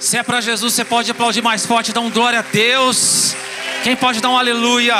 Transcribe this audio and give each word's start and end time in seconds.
Se 0.00 0.16
é 0.16 0.22
para 0.22 0.40
Jesus, 0.40 0.74
você 0.74 0.84
pode 0.84 1.10
aplaudir 1.10 1.42
mais 1.42 1.66
forte, 1.66 1.92
dar 1.92 2.00
um 2.00 2.10
glória 2.10 2.38
a 2.38 2.42
Deus. 2.42 3.34
Quem 3.82 3.96
pode 3.96 4.20
dar 4.20 4.30
um 4.30 4.38
aleluia? 4.38 4.94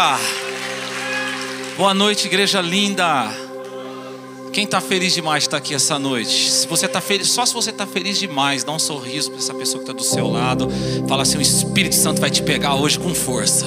Boa 1.76 1.94
noite, 1.94 2.26
igreja 2.26 2.60
linda. 2.60 3.28
Quem 4.52 4.64
está 4.64 4.80
feliz 4.80 5.14
demais 5.14 5.44
está 5.44 5.58
aqui 5.58 5.72
essa 5.72 6.00
noite? 6.00 6.50
Se 6.50 6.66
você 6.66 6.86
está 6.86 7.00
feliz, 7.00 7.28
só 7.28 7.46
se 7.46 7.54
você 7.54 7.70
está 7.70 7.86
feliz 7.86 8.18
demais, 8.18 8.64
dá 8.64 8.72
um 8.72 8.78
sorriso 8.78 9.30
para 9.30 9.38
essa 9.38 9.54
pessoa 9.54 9.84
que 9.84 9.88
está 9.88 9.92
do 9.92 10.02
seu 10.02 10.28
lado. 10.28 10.68
Fala 11.06 11.22
assim: 11.22 11.38
o 11.38 11.42
Espírito 11.42 11.94
Santo 11.94 12.20
vai 12.20 12.30
te 12.30 12.42
pegar 12.42 12.74
hoje 12.74 12.98
com 12.98 13.14
força. 13.14 13.66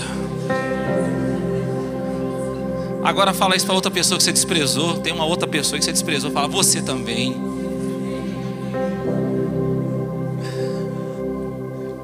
Agora 3.02 3.34
fala 3.34 3.56
isso 3.56 3.66
para 3.66 3.74
outra 3.74 3.90
pessoa 3.90 4.18
que 4.18 4.24
você 4.24 4.34
desprezou. 4.34 5.00
Tem 5.00 5.14
uma 5.14 5.26
outra 5.26 5.48
pessoa 5.48 5.80
que 5.80 5.86
você 5.86 5.94
desprezou. 5.94 6.30
Fala 6.32 6.50
você 6.50 6.82
também. 6.82 7.51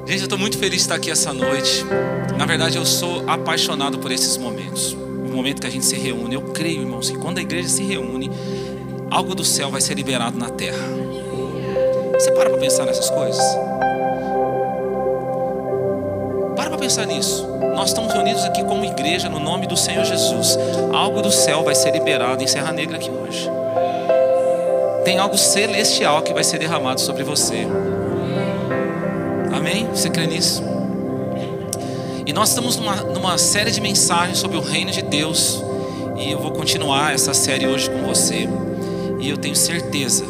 Gente, 0.08 0.20
eu 0.20 0.24
estou 0.24 0.38
muito 0.38 0.56
feliz 0.56 0.76
de 0.76 0.80
estar 0.84 0.94
aqui 0.94 1.10
essa 1.10 1.34
noite. 1.34 1.84
Na 2.38 2.46
verdade, 2.46 2.78
eu 2.78 2.86
sou 2.86 3.28
apaixonado 3.28 3.98
por 3.98 4.10
esses 4.10 4.38
momentos. 4.38 4.94
O 4.94 5.28
momento 5.28 5.60
que 5.60 5.66
a 5.66 5.70
gente 5.70 5.84
se 5.84 5.96
reúne. 5.96 6.34
Eu 6.34 6.40
creio, 6.44 6.80
irmãos, 6.80 7.10
que 7.10 7.18
quando 7.18 7.36
a 7.36 7.42
igreja 7.42 7.68
se 7.68 7.82
reúne, 7.82 8.30
algo 9.10 9.34
do 9.34 9.44
céu 9.44 9.70
vai 9.70 9.82
ser 9.82 9.92
liberado 9.92 10.38
na 10.38 10.48
terra. 10.48 10.78
Você 12.14 12.32
para 12.32 12.48
para 12.48 12.58
pensar 12.58 12.86
nessas 12.86 13.10
coisas? 13.10 13.44
Para 16.56 16.70
para 16.70 16.78
pensar 16.78 17.04
nisso. 17.04 17.46
Nós 17.74 17.90
estamos 17.90 18.10
reunidos 18.10 18.46
aqui 18.46 18.64
como 18.64 18.86
igreja 18.86 19.28
no 19.28 19.38
nome 19.38 19.66
do 19.66 19.76
Senhor 19.76 20.06
Jesus. 20.06 20.58
Algo 20.90 21.20
do 21.20 21.30
céu 21.30 21.62
vai 21.62 21.74
ser 21.74 21.90
liberado 21.90 22.42
em 22.42 22.46
Serra 22.46 22.72
Negra 22.72 22.96
aqui 22.96 23.10
hoje. 23.10 23.46
Tem 25.04 25.18
algo 25.18 25.36
celestial 25.36 26.22
que 26.22 26.32
vai 26.32 26.44
ser 26.44 26.58
derramado 26.58 26.98
sobre 26.98 27.24
você. 27.24 27.66
Amém? 29.52 29.88
Você 29.88 30.10
crê 30.10 30.26
nisso? 30.26 30.62
E 32.26 32.32
nós 32.32 32.50
estamos 32.50 32.76
numa, 32.76 32.96
numa 32.96 33.38
série 33.38 33.70
de 33.70 33.80
mensagens 33.80 34.38
sobre 34.38 34.56
o 34.56 34.60
reino 34.60 34.90
de 34.90 35.02
Deus. 35.02 35.62
E 36.16 36.30
eu 36.30 36.38
vou 36.38 36.52
continuar 36.52 37.14
essa 37.14 37.32
série 37.32 37.66
hoje 37.66 37.90
com 37.90 38.02
você. 38.02 38.48
E 39.18 39.28
eu 39.28 39.36
tenho 39.36 39.56
certeza 39.56 40.24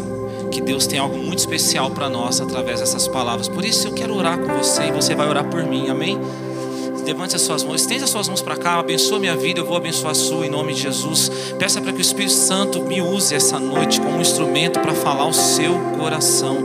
que 0.51 0.61
Deus 0.61 0.87
tem 0.87 0.99
algo 0.99 1.19
muito 1.19 1.39
especial 1.39 1.91
para 1.91 2.09
nós 2.09 2.41
através 2.41 2.81
dessas 2.81 3.09
palavras. 3.09 3.49
Por 3.49 3.65
isso 3.65 3.89
eu 3.89 3.93
quero 3.93 4.15
orar 4.15 4.39
com 4.39 4.55
você 4.55 4.85
e 4.85 4.93
você 4.93 5.15
vai 5.15 5.29
orar 5.29 5.45
por 5.45 5.65
mim. 5.65 5.89
Amém? 5.89 6.19
Levante 7.09 7.35
as 7.35 7.41
suas 7.41 7.65
mãos, 7.65 7.81
estenda 7.81 8.05
as 8.05 8.11
suas 8.11 8.29
mãos 8.29 8.43
para 8.43 8.55
cá, 8.55 8.79
abençoa 8.79 9.19
minha 9.19 9.35
vida, 9.35 9.61
eu 9.61 9.65
vou 9.65 9.79
abençoar 9.79 10.11
a 10.11 10.15
sua 10.15 10.45
em 10.45 10.51
nome 10.51 10.75
de 10.75 10.83
Jesus. 10.83 11.31
Peça 11.59 11.81
para 11.81 11.91
que 11.91 12.01
o 12.01 12.03
Espírito 12.03 12.35
Santo 12.35 12.83
me 12.83 13.01
use 13.01 13.35
essa 13.35 13.59
noite 13.59 13.99
como 13.99 14.19
um 14.19 14.21
instrumento 14.21 14.79
para 14.79 14.93
falar 14.93 15.27
o 15.27 15.33
seu 15.33 15.73
coração. 15.99 16.59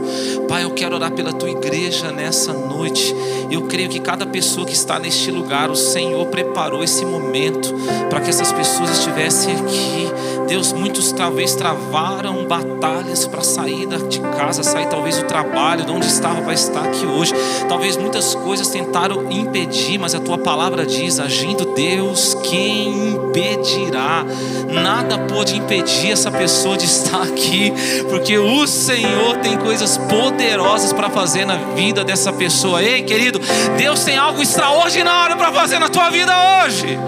Pai, 0.46 0.64
eu 0.64 0.72
quero 0.72 0.96
orar 0.96 1.12
pela 1.12 1.32
tua 1.32 1.50
igreja 1.50 2.12
nessa 2.12 2.52
noite. 2.52 3.16
Eu 3.50 3.62
creio 3.62 3.88
que 3.88 3.98
cada 3.98 4.26
pessoa 4.26 4.66
que 4.66 4.74
está 4.74 4.98
neste 4.98 5.30
lugar, 5.30 5.70
o 5.70 5.76
Senhor 5.76 6.26
preparou 6.26 6.84
esse 6.84 7.06
momento 7.06 7.74
para 8.10 8.20
que 8.20 8.28
essas 8.28 8.52
pessoas 8.52 8.98
estivessem 8.98 9.54
aqui. 9.56 10.04
Deus, 10.46 10.72
muitos 10.72 11.10
talvez 11.12 11.54
travaram 11.54 12.44
batalhas 12.44 13.26
para 13.26 13.42
sair 13.42 13.86
de 14.08 14.20
casa, 14.20 14.62
sair 14.62 14.86
talvez 14.88 15.16
do 15.16 15.24
trabalho, 15.24 15.84
de 15.84 15.90
onde 15.90 16.06
estava 16.06 16.42
para 16.42 16.52
estar 16.52 16.84
aqui 16.84 17.06
hoje. 17.06 17.32
Talvez 17.66 17.96
muitas 17.96 18.34
coisas 18.34 18.68
tentaram 18.68 19.30
impedir, 19.30 19.98
mas 19.98 20.14
a 20.14 20.20
tua 20.20 20.33
tua 20.34 20.38
palavra 20.38 20.84
diz: 20.84 21.20
agindo 21.20 21.64
Deus, 21.74 22.34
quem 22.42 23.12
impedirá? 23.14 24.24
Nada 24.68 25.18
pode 25.18 25.56
impedir 25.56 26.10
essa 26.10 26.30
pessoa 26.30 26.76
de 26.76 26.86
estar 26.86 27.22
aqui, 27.22 27.72
porque 28.10 28.36
o 28.36 28.66
Senhor 28.66 29.36
tem 29.38 29.56
coisas 29.58 29.96
poderosas 29.96 30.92
para 30.92 31.08
fazer 31.08 31.44
na 31.44 31.56
vida 31.56 32.02
dessa 32.04 32.32
pessoa. 32.32 32.82
Ei, 32.82 33.02
querido, 33.02 33.40
Deus 33.76 34.02
tem 34.04 34.16
algo 34.16 34.42
extraordinário 34.42 35.36
para 35.36 35.52
fazer 35.52 35.78
na 35.78 35.88
tua 35.88 36.10
vida 36.10 36.32
hoje. 36.64 36.98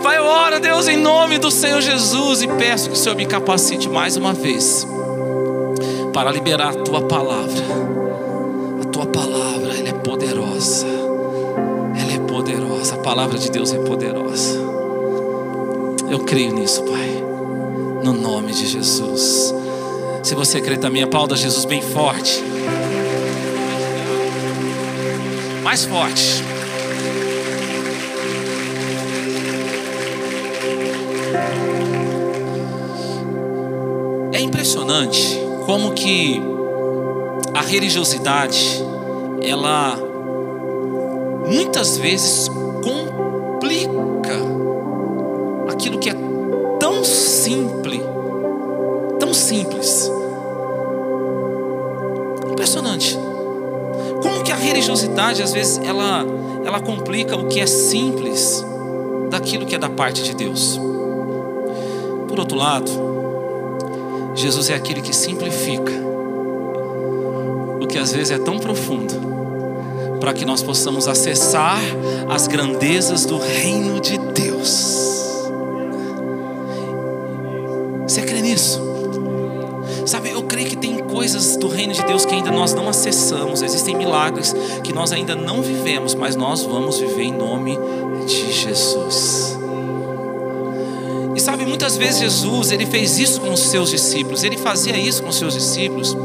Vai, 0.00 0.18
ora, 0.20 0.60
Deus, 0.60 0.88
em 0.88 0.96
nome 0.96 1.38
do 1.38 1.50
Senhor 1.50 1.82
Jesus, 1.82 2.40
e 2.42 2.48
peço 2.48 2.88
que 2.88 2.94
o 2.94 2.98
Senhor 2.98 3.16
me 3.16 3.26
capacite 3.26 3.88
mais 3.88 4.16
uma 4.16 4.32
vez 4.32 4.86
para 6.14 6.30
liberar 6.30 6.70
a 6.70 6.74
tua 6.74 7.02
palavra. 7.02 7.64
A 8.80 8.84
tua 8.86 9.06
palavra, 9.06 9.74
ela 9.76 9.88
é 9.88 9.92
poderosa 9.92 10.97
poderosa, 12.88 12.94
a 12.94 12.98
palavra 12.98 13.38
de 13.38 13.50
Deus 13.50 13.72
é 13.72 13.78
poderosa. 13.78 14.58
Eu 16.10 16.20
creio 16.20 16.54
nisso, 16.54 16.82
Pai, 16.84 17.22
no 18.02 18.12
nome 18.12 18.52
de 18.52 18.66
Jesus. 18.66 19.54
Se 20.22 20.34
você 20.34 20.60
crê 20.60 20.76
também, 20.76 21.02
aplauda 21.02 21.36
Jesus 21.36 21.64
bem 21.64 21.82
forte. 21.82 22.42
Mais 25.62 25.84
forte. 25.84 26.42
É 34.32 34.40
impressionante 34.40 35.38
como 35.66 35.92
que 35.92 36.40
a 37.54 37.60
religiosidade 37.60 38.82
ela 39.42 39.98
muitas 41.48 41.96
vezes 41.96 42.48
aquilo 45.88 45.98
que 45.98 46.10
é 46.10 46.14
tão 46.78 47.02
simples, 47.02 48.02
tão 49.18 49.32
simples. 49.32 50.10
Impressionante. 52.50 53.18
Como 54.22 54.44
que 54.44 54.52
a 54.52 54.56
religiosidade 54.56 55.42
às 55.42 55.52
vezes 55.52 55.78
ela 55.78 56.26
ela 56.64 56.80
complica 56.80 57.34
o 57.36 57.46
que 57.46 57.60
é 57.60 57.66
simples 57.66 58.64
daquilo 59.30 59.64
que 59.64 59.74
é 59.74 59.78
da 59.78 59.88
parte 59.88 60.22
de 60.22 60.34
Deus. 60.34 60.78
Por 62.28 62.38
outro 62.38 62.58
lado, 62.58 62.90
Jesus 64.34 64.68
é 64.68 64.74
aquele 64.74 65.00
que 65.00 65.14
simplifica 65.16 65.92
o 67.80 67.86
que 67.86 67.96
às 67.96 68.12
vezes 68.12 68.30
é 68.30 68.38
tão 68.38 68.58
profundo 68.58 69.14
para 70.20 70.34
que 70.34 70.44
nós 70.44 70.62
possamos 70.62 71.08
acessar 71.08 71.80
as 72.28 72.46
grandezas 72.46 73.24
do 73.24 73.38
reino 73.38 73.98
de 74.00 74.18
Deus. 74.18 75.17
Nós 82.58 82.74
não 82.74 82.88
acessamos, 82.88 83.62
existem 83.62 83.96
milagres 83.96 84.52
que 84.82 84.92
nós 84.92 85.12
ainda 85.12 85.36
não 85.36 85.62
vivemos, 85.62 86.12
mas 86.12 86.34
nós 86.34 86.64
vamos 86.64 86.98
viver 86.98 87.22
em 87.22 87.32
nome 87.32 87.78
de 88.26 88.52
Jesus. 88.52 89.56
E 91.36 91.40
sabe, 91.40 91.64
muitas 91.64 91.96
vezes 91.96 92.18
Jesus, 92.18 92.72
ele 92.72 92.84
fez 92.84 93.16
isso 93.16 93.40
com 93.40 93.52
os 93.52 93.60
seus 93.60 93.90
discípulos, 93.90 94.42
ele 94.42 94.56
fazia 94.56 94.96
isso 94.98 95.22
com 95.22 95.28
os 95.28 95.36
seus 95.36 95.54
discípulos 95.54 96.16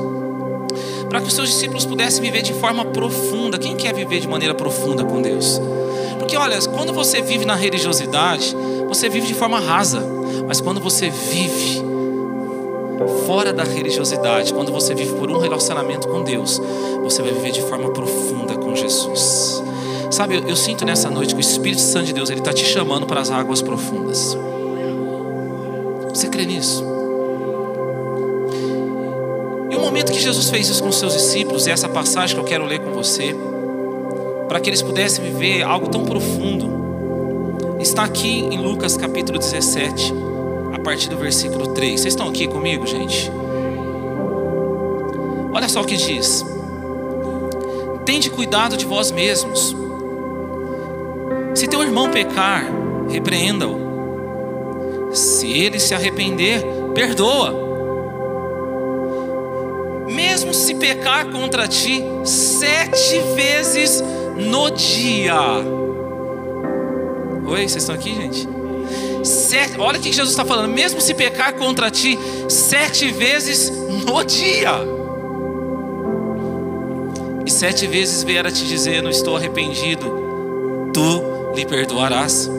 para 1.07 1.22
que 1.22 1.27
os 1.27 1.35
seus 1.35 1.49
discípulos 1.49 1.85
pudessem 1.85 2.23
viver 2.23 2.41
de 2.41 2.53
forma 2.53 2.83
profunda. 2.85 3.59
Quem 3.59 3.75
quer 3.75 3.93
viver 3.93 4.19
de 4.19 4.27
maneira 4.27 4.55
profunda 4.55 5.03
com 5.03 5.22
Deus? 5.22 5.61
Porque 6.17 6.35
olha, 6.35 6.59
quando 6.61 6.91
você 6.91 7.22
vive 7.22 7.45
na 7.45 7.53
religiosidade, 7.53 8.55
você 8.88 9.07
vive 9.07 9.27
de 9.27 9.35
forma 9.35 9.59
rasa. 9.59 10.03
Mas 10.47 10.59
quando 10.59 10.81
você 10.81 11.11
vive 11.11 11.92
fora 13.25 13.51
da 13.53 13.63
religiosidade, 13.63 14.53
quando 14.53 14.71
você 14.71 14.93
vive 14.93 15.13
por 15.13 15.29
um 15.29 15.37
relacionamento 15.37 16.07
com 16.07 16.23
Deus, 16.23 16.61
você 17.01 17.21
vai 17.21 17.31
viver 17.31 17.51
de 17.51 17.61
forma 17.61 17.91
profunda 17.91 18.55
com 18.55 18.75
Jesus. 18.75 19.63
Sabe, 20.11 20.35
eu, 20.35 20.47
eu 20.47 20.55
sinto 20.55 20.85
nessa 20.85 21.09
noite 21.09 21.33
que 21.33 21.39
o 21.39 21.41
Espírito 21.41 21.81
Santo 21.81 22.05
de 22.05 22.13
Deus 22.13 22.29
ele 22.29 22.39
está 22.39 22.53
te 22.53 22.65
chamando 22.65 23.05
para 23.05 23.21
as 23.21 23.31
águas 23.31 23.61
profundas. 23.61 24.37
Você 26.13 26.27
crê 26.27 26.45
nisso? 26.45 26.93
momento 29.93 30.11
que 30.11 30.19
Jesus 30.19 30.49
fez 30.49 30.67
isso 30.69 30.81
com 30.81 30.89
os 30.89 30.97
seus 30.97 31.13
discípulos, 31.13 31.67
e 31.67 31.71
essa 31.71 31.87
passagem 31.87 32.35
que 32.35 32.41
eu 32.41 32.46
quero 32.46 32.66
ler 32.66 32.79
com 32.79 32.91
você, 32.91 33.35
para 34.47 34.59
que 34.59 34.67
eles 34.69 34.81
pudessem 34.81 35.23
viver 35.23 35.61
algo 35.61 35.87
tão 35.87 36.03
profundo, 36.03 37.78
está 37.79 38.03
aqui 38.03 38.39
em 38.39 38.57
Lucas 38.57 38.97
capítulo 38.97 39.37
17, 39.37 40.11
a 40.73 40.79
partir 40.79 41.09
do 41.09 41.17
versículo 41.17 41.73
3. 41.73 42.02
Vocês 42.02 42.14
estão 42.14 42.28
aqui 42.28 42.47
comigo, 42.47 42.85
gente? 42.85 43.31
Olha 45.53 45.70
só 45.70 45.81
o 45.81 45.85
que 45.85 45.96
diz: 45.96 46.43
Tende 48.05 48.29
cuidado 48.29 48.75
de 48.75 48.85
vós 48.85 49.11
mesmos. 49.11 49.75
Se 51.55 51.67
teu 51.67 51.84
irmão 51.84 52.09
pecar, 52.09 52.66
repreenda-o. 53.09 55.14
Se 55.14 55.47
ele 55.47 55.79
se 55.79 55.93
arrepender, 55.93 56.66
perdoa 56.96 57.61
mesmo 60.08 60.53
se 60.53 60.75
pecar 60.75 61.31
contra 61.31 61.67
ti 61.67 62.03
sete 62.23 63.20
vezes 63.35 64.03
no 64.35 64.70
dia. 64.72 65.35
Oi, 67.46 67.67
vocês 67.67 67.75
estão 67.75 67.96
aqui, 67.96 68.14
gente? 68.14 68.47
Sete, 69.23 69.79
olha 69.79 69.97
o 69.97 70.02
que 70.02 70.11
Jesus 70.11 70.31
está 70.31 70.46
falando. 70.46 70.70
Mesmo 70.70 70.99
se 70.99 71.14
pecar 71.14 71.53
contra 71.53 71.90
ti 71.90 72.17
sete 72.49 73.11
vezes 73.11 73.72
no 74.05 74.23
dia. 74.23 75.03
e 77.46 77.52
sete 77.52 77.87
vezes 77.87 78.23
vier 78.23 78.46
a 78.46 78.52
te 78.52 78.66
dizendo: 78.66 79.09
Estou 79.09 79.35
arrependido, 79.35 80.05
tu 80.93 81.53
lhe 81.55 81.66
perdoarás. 81.66 82.49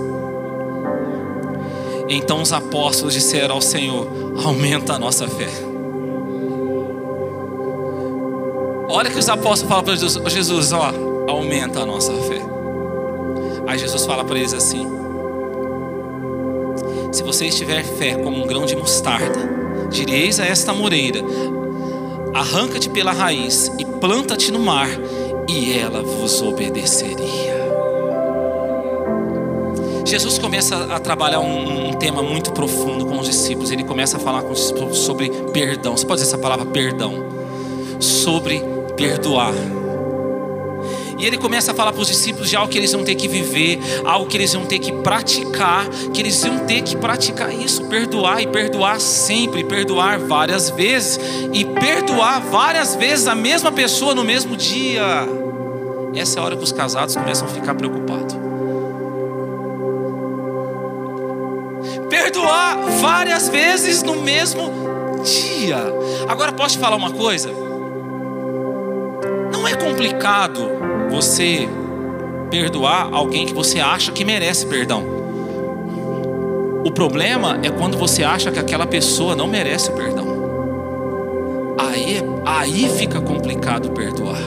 Então 2.09 2.43
os 2.43 2.53
apóstolos 2.53 3.15
disseram 3.15 3.55
ao 3.55 3.63
Senhor: 3.63 4.07
Aumenta 4.45 4.95
a 4.95 4.99
nossa 4.99 5.27
fé. 5.27 5.49
Olha 8.89 9.11
que 9.11 9.19
os 9.19 9.29
apóstolos 9.29 9.69
falam 9.69 9.85
para 9.85 9.97
Jesus: 9.97 10.33
Jesus, 10.33 10.73
ó, 10.73 10.93
aumenta 11.29 11.81
a 11.81 11.87
nossa 11.87 12.13
fé. 12.13 12.41
Aí 13.67 13.79
Jesus 13.79 14.05
fala 14.05 14.25
para 14.25 14.39
eles 14.39 14.53
assim: 14.53 14.87
Se 17.15 17.23
vocês 17.23 17.55
tiver 17.55 17.85
fé 17.85 18.17
como 18.17 18.43
um 18.43 18.45
grão 18.45 18.67
de 18.67 18.75
mostarda, 18.75 19.89
direis 19.89 20.41
a 20.41 20.47
esta 20.47 20.75
moreira: 20.75 21.21
Arranca-te 22.35 22.91
pela 22.91 23.13
raiz 23.13 23.71
e 23.79 23.85
planta-te 23.85 24.51
no 24.51 24.59
mar, 24.59 24.89
e 25.49 25.79
ela 25.79 26.03
vos 26.03 26.43
obedeceria. 26.43 27.55
Jesus 30.05 30.39
começa 30.39 30.93
a 30.93 30.99
trabalhar 30.99 31.39
um, 31.39 31.91
um, 31.91 31.93
tema 31.93 32.21
muito 32.21 32.51
profundo 32.51 33.07
com 33.07 33.21
os 33.21 33.29
discípulos. 33.29 33.71
Ele 33.71 33.85
começa 33.85 34.17
a 34.17 34.21
falar 34.21 34.43
com 34.43 34.51
os 34.51 34.59
discípulos 34.59 34.99
sobre 34.99 35.31
perdão. 35.53 35.97
Você 35.97 36.05
pode 36.05 36.21
dizer 36.21 36.35
essa 36.35 36.43
palavra 36.43 36.67
perdão? 36.67 37.15
Sobre 38.01 38.61
perdoar. 38.97 39.55
E 41.25 41.27
ele 41.27 41.39
começa 41.39 41.73
a 41.73 41.75
falar 41.75 41.91
para 41.91 42.03
os 42.03 42.09
discípulos 42.09 42.51
de 42.51 42.55
algo 42.55 42.71
que 42.71 42.77
eles 42.77 42.93
iam 42.93 43.03
ter 43.03 43.15
que 43.15 43.27
viver, 43.27 43.81
algo 44.05 44.27
que 44.27 44.37
eles 44.37 44.53
iam 44.53 44.67
ter 44.67 44.79
que 44.79 44.93
praticar, 44.93 45.89
que 46.13 46.21
eles 46.21 46.45
iam 46.45 46.67
ter 46.67 46.83
que 46.83 46.95
praticar 46.99 47.51
isso, 47.51 47.83
perdoar 47.87 48.43
e 48.43 48.47
perdoar 48.47 49.01
sempre, 49.01 49.65
perdoar 49.65 50.19
várias 50.19 50.69
vezes 50.69 51.19
e 51.51 51.65
perdoar 51.65 52.43
várias 52.43 52.95
vezes 52.95 53.27
a 53.27 53.35
mesma 53.35 53.73
pessoa 53.73 54.15
no 54.15 54.23
mesmo 54.23 54.55
dia. 54.55 55.27
Essa 56.15 56.41
é 56.41 56.43
a 56.43 56.45
hora 56.45 56.57
que 56.59 56.63
os 56.63 56.73
casados 56.73 57.17
começam 57.17 57.49
a 57.49 57.51
ficar 57.51 57.75
preocupados. 57.75 58.37
Perdoar 62.11 62.77
várias 63.01 63.49
vezes 63.49 64.03
no 64.03 64.17
mesmo 64.17 64.71
dia. 65.25 65.79
Agora 66.29 66.53
posso 66.53 66.77
te 66.77 66.81
falar 66.81 66.97
uma 66.97 67.13
coisa? 67.13 67.51
Não 69.51 69.67
é 69.67 69.75
complicado 69.75 70.94
você 71.15 71.69
perdoar 72.51 73.09
alguém 73.13 73.47
que 73.47 73.55
você 73.55 73.79
acha 73.79 74.11
que 74.11 74.25
merece 74.25 74.67
perdão. 74.67 75.05
O 76.85 76.91
problema 76.91 77.61
é 77.63 77.71
quando 77.71 77.97
você 77.97 78.25
acha 78.25 78.51
que 78.51 78.59
aquela 78.59 78.85
pessoa 78.85 79.37
não 79.37 79.47
merece 79.47 79.91
o 79.91 79.93
perdão. 79.95 80.27
Aí, 81.79 82.21
aí 82.45 82.89
fica 82.89 83.21
complicado 83.21 83.91
perdoar. 83.91 84.41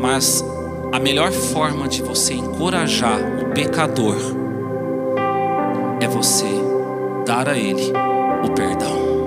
Mas 0.00 0.44
a 0.92 0.98
melhor 0.98 1.30
forma 1.30 1.86
de 1.86 2.02
você 2.02 2.34
encorajar 2.34 3.20
o 3.40 3.52
pecador 3.52 4.16
é 6.00 6.08
você 6.08 6.48
dar 7.24 7.48
a 7.48 7.56
ele 7.56 7.92
o 8.44 8.50
perdão. 8.50 9.21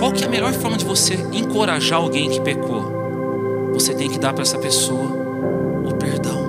Qual 0.00 0.10
que 0.12 0.24
é 0.24 0.26
a 0.26 0.30
melhor 0.30 0.54
forma 0.54 0.78
de 0.78 0.84
você 0.86 1.12
encorajar 1.30 1.98
alguém 1.98 2.30
que 2.30 2.40
pecou? 2.40 3.70
Você 3.74 3.92
tem 3.92 4.08
que 4.08 4.18
dar 4.18 4.32
para 4.32 4.40
essa 4.40 4.58
pessoa 4.58 5.12
o 5.84 5.94
perdão. 5.94 6.40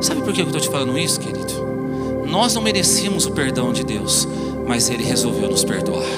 Sabe 0.00 0.20
por 0.20 0.32
que 0.32 0.40
eu 0.40 0.46
estou 0.46 0.60
te 0.60 0.68
falando 0.68 0.98
isso, 0.98 1.20
querido? 1.20 1.68
Nós 2.26 2.56
não 2.56 2.60
merecíamos 2.60 3.24
o 3.24 3.30
perdão 3.30 3.72
de 3.72 3.84
Deus, 3.84 4.26
mas 4.66 4.90
Ele 4.90 5.04
resolveu 5.04 5.48
nos 5.48 5.62
perdoar. 5.62 6.08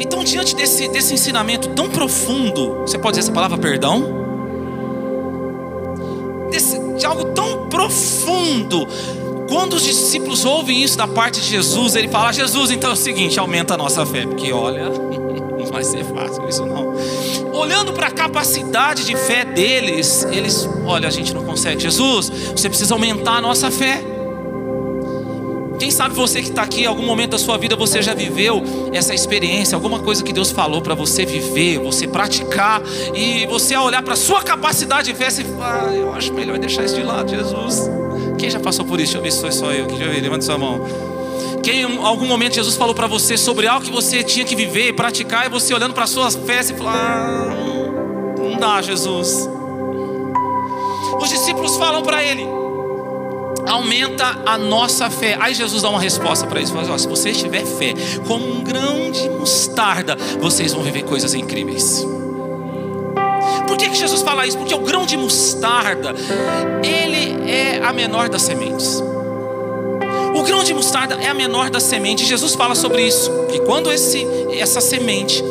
Então, 0.00 0.24
diante 0.24 0.56
desse, 0.56 0.88
desse 0.88 1.14
ensinamento 1.14 1.68
tão 1.68 1.88
profundo, 1.88 2.80
você 2.80 2.98
pode 2.98 3.16
dizer 3.16 3.28
essa 3.28 3.32
palavra 3.32 3.58
perdão? 3.58 4.22
Desse, 6.50 6.80
de 6.98 7.06
algo 7.06 7.26
tão 7.26 7.68
profundo, 7.68 8.88
quando 9.52 9.74
os 9.74 9.82
discípulos 9.82 10.46
ouvem 10.46 10.82
isso 10.82 10.96
da 10.96 11.06
parte 11.06 11.38
de 11.38 11.46
Jesus, 11.46 11.94
ele 11.94 12.08
fala: 12.08 12.32
Jesus, 12.32 12.70
então 12.70 12.88
é 12.88 12.92
o 12.94 12.96
seguinte, 12.96 13.38
aumenta 13.38 13.74
a 13.74 13.76
nossa 13.76 14.06
fé, 14.06 14.26
porque 14.26 14.50
olha, 14.50 14.88
não 14.88 15.66
vai 15.66 15.84
ser 15.84 16.02
fácil 16.06 16.48
isso 16.48 16.64
não. 16.64 16.94
Olhando 17.52 17.92
para 17.92 18.06
a 18.06 18.10
capacidade 18.10 19.04
de 19.04 19.14
fé 19.14 19.44
deles, 19.44 20.24
eles, 20.32 20.66
olha, 20.86 21.06
a 21.06 21.10
gente 21.10 21.34
não 21.34 21.44
consegue. 21.44 21.82
Jesus, 21.82 22.30
você 22.56 22.66
precisa 22.66 22.94
aumentar 22.94 23.36
a 23.36 23.40
nossa 23.42 23.70
fé. 23.70 24.02
Quem 25.78 25.90
sabe 25.90 26.14
você 26.14 26.40
que 26.40 26.48
está 26.48 26.62
aqui, 26.62 26.84
em 26.84 26.86
algum 26.86 27.04
momento 27.04 27.32
da 27.32 27.38
sua 27.38 27.58
vida 27.58 27.76
você 27.76 28.00
já 28.00 28.14
viveu 28.14 28.62
essa 28.92 29.12
experiência, 29.12 29.74
alguma 29.74 29.98
coisa 29.98 30.22
que 30.22 30.32
Deus 30.32 30.50
falou 30.50 30.80
para 30.80 30.94
você 30.94 31.26
viver, 31.26 31.78
você 31.78 32.06
praticar, 32.06 32.80
e 33.14 33.44
você 33.46 33.76
olhar 33.76 34.02
para 34.02 34.14
a 34.14 34.16
sua 34.16 34.42
capacidade 34.42 35.12
de 35.12 35.18
fé, 35.18 35.28
você 35.28 35.44
fala, 35.44 35.90
ah, 35.90 35.94
eu 35.94 36.14
acho 36.14 36.32
melhor 36.32 36.58
deixar 36.58 36.84
isso 36.84 36.94
de 36.94 37.02
lado, 37.02 37.28
Jesus. 37.28 38.01
Quem 38.42 38.50
já 38.50 38.58
passou 38.58 38.84
por 38.84 38.98
isso? 38.98 39.12
Deixa 39.12 39.18
eu 39.18 39.22
ver 39.22 39.30
se 39.30 39.40
foi 39.40 39.52
só 39.52 39.70
eu. 39.70 39.86
Eu 39.86 39.96
ver, 39.96 40.20
levanta 40.20 40.44
sua 40.44 40.58
mão. 40.58 40.80
Quem 41.62 41.82
em 41.82 42.04
algum 42.04 42.26
momento 42.26 42.56
Jesus 42.56 42.74
falou 42.74 42.92
para 42.92 43.06
você 43.06 43.36
sobre 43.36 43.68
algo 43.68 43.86
que 43.86 43.92
você 43.92 44.24
tinha 44.24 44.44
que 44.44 44.56
viver 44.56 44.88
e 44.88 44.92
praticar, 44.92 45.46
e 45.46 45.48
você 45.48 45.72
olhando 45.72 45.94
para 45.94 46.08
suas 46.08 46.34
fés 46.34 46.68
e 46.68 46.74
falou: 46.74 46.92
ah, 46.92 47.54
não 48.36 48.58
dá, 48.58 48.82
Jesus. 48.82 49.48
Os 51.20 51.28
discípulos 51.28 51.76
falam 51.76 52.02
para 52.02 52.20
ele: 52.24 52.44
aumenta 53.64 54.40
a 54.44 54.58
nossa 54.58 55.08
fé. 55.08 55.38
Aí 55.40 55.54
Jesus 55.54 55.80
dá 55.80 55.88
uma 55.88 56.00
resposta 56.00 56.44
para 56.44 56.58
eles: 56.58 56.70
fala, 56.72 56.98
se 56.98 57.06
vocês 57.06 57.38
tiver 57.38 57.64
fé 57.64 57.94
como 58.26 58.44
um 58.44 58.64
grão 58.64 59.08
de 59.12 59.28
mostarda, 59.30 60.16
vocês 60.40 60.72
vão 60.72 60.82
viver 60.82 61.04
coisas 61.04 61.32
incríveis. 61.32 62.04
Por 63.72 63.78
que, 63.78 63.88
que 63.88 63.96
Jesus 63.96 64.20
fala 64.20 64.46
isso? 64.46 64.58
Porque 64.58 64.74
o 64.74 64.80
grão 64.80 65.06
de 65.06 65.16
mostarda, 65.16 66.14
ele 66.84 67.50
é 67.50 67.82
a 67.82 67.90
menor 67.90 68.28
das 68.28 68.42
sementes. 68.42 69.02
O 70.34 70.42
grão 70.42 70.62
de 70.62 70.74
mostarda 70.74 71.14
é 71.14 71.28
a 71.28 71.32
menor 71.32 71.70
das 71.70 71.84
sementes. 71.84 72.28
Jesus 72.28 72.54
fala 72.54 72.74
sobre 72.74 73.02
isso. 73.02 73.30
Que 73.50 73.60
quando 73.60 73.90
esse, 73.90 74.26
essa 74.58 74.78
semente, 74.78 75.42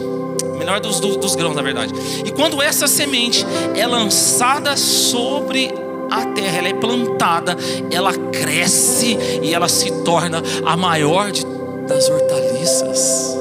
menor 0.55 0.79
dos, 0.79 0.99
dos 0.99 1.33
grãos, 1.33 1.55
na 1.55 1.63
verdade, 1.63 1.95
e 2.23 2.29
quando 2.29 2.61
essa 2.61 2.87
semente 2.87 3.43
é 3.73 3.87
lançada 3.87 4.77
sobre 4.77 5.73
a 6.11 6.23
terra, 6.27 6.59
ela 6.59 6.67
é 6.67 6.73
plantada, 6.75 7.57
ela 7.89 8.13
cresce 8.13 9.17
e 9.41 9.51
ela 9.51 9.67
se 9.67 9.89
torna 10.03 10.43
a 10.63 10.77
maior 10.77 11.31
de, 11.31 11.43
das 11.87 12.07
hortaliças. 12.07 13.35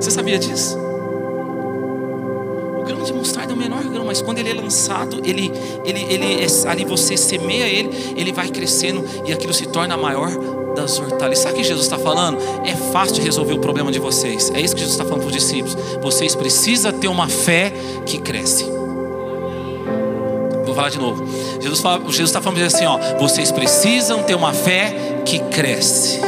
Você 0.00 0.10
sabia 0.12 0.38
disso? 0.38 0.87
De 3.08 3.18
mostarda 3.18 3.52
é 3.52 3.54
o 3.54 3.58
menor 3.58 3.82
grão, 3.84 4.04
mas 4.04 4.22
quando 4.22 4.38
ele 4.38 4.50
é 4.50 4.54
lançado, 4.54 5.20
ele, 5.24 5.52
ele, 5.84 6.06
ele 6.08 6.44
é, 6.44 6.68
ali 6.68 6.84
você 6.84 7.16
semeia 7.16 7.66
ele, 7.66 8.14
ele 8.16 8.32
vai 8.32 8.48
crescendo 8.48 9.04
e 9.26 9.32
aquilo 9.32 9.52
se 9.52 9.66
torna 9.66 9.94
a 9.94 9.96
maior 9.96 10.30
das 10.74 10.98
hortaliças. 10.98 11.44
Sabe 11.44 11.54
o 11.54 11.58
que 11.58 11.64
Jesus 11.64 11.84
está 11.84 11.98
falando? 11.98 12.38
É 12.64 12.74
fácil 12.92 13.22
resolver 13.22 13.54
o 13.54 13.58
problema 13.58 13.90
de 13.90 13.98
vocês. 13.98 14.50
É 14.54 14.60
isso 14.60 14.74
que 14.74 14.80
Jesus 14.80 14.94
está 14.94 15.04
falando 15.04 15.22
para 15.22 15.28
os 15.28 15.34
discípulos. 15.34 15.76
Vocês 16.00 16.34
precisam 16.34 16.92
ter 16.92 17.08
uma 17.08 17.28
fé 17.28 17.72
que 18.06 18.18
cresce. 18.18 18.64
Vou 20.64 20.74
falar 20.74 20.90
de 20.90 20.98
novo. 20.98 21.26
Jesus 21.60 22.20
está 22.20 22.40
falando 22.40 22.62
assim: 22.62 22.84
ó, 22.84 22.98
vocês 23.18 23.50
precisam 23.50 24.22
ter 24.22 24.34
uma 24.34 24.52
fé 24.52 25.22
que 25.24 25.38
cresce. 25.38 26.20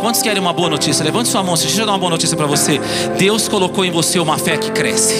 Quantos 0.00 0.22
querem 0.22 0.40
uma 0.40 0.52
boa 0.52 0.70
notícia? 0.70 1.04
Levante 1.04 1.28
sua 1.28 1.42
mão, 1.42 1.54
deixa 1.54 1.80
eu 1.80 1.84
dar 1.84 1.92
uma 1.92 1.98
boa 1.98 2.10
notícia 2.10 2.36
para 2.36 2.46
você. 2.46 2.80
Deus 3.18 3.48
colocou 3.48 3.84
em 3.84 3.90
você 3.90 4.18
uma 4.20 4.38
fé 4.38 4.56
que 4.56 4.70
cresce. 4.70 5.14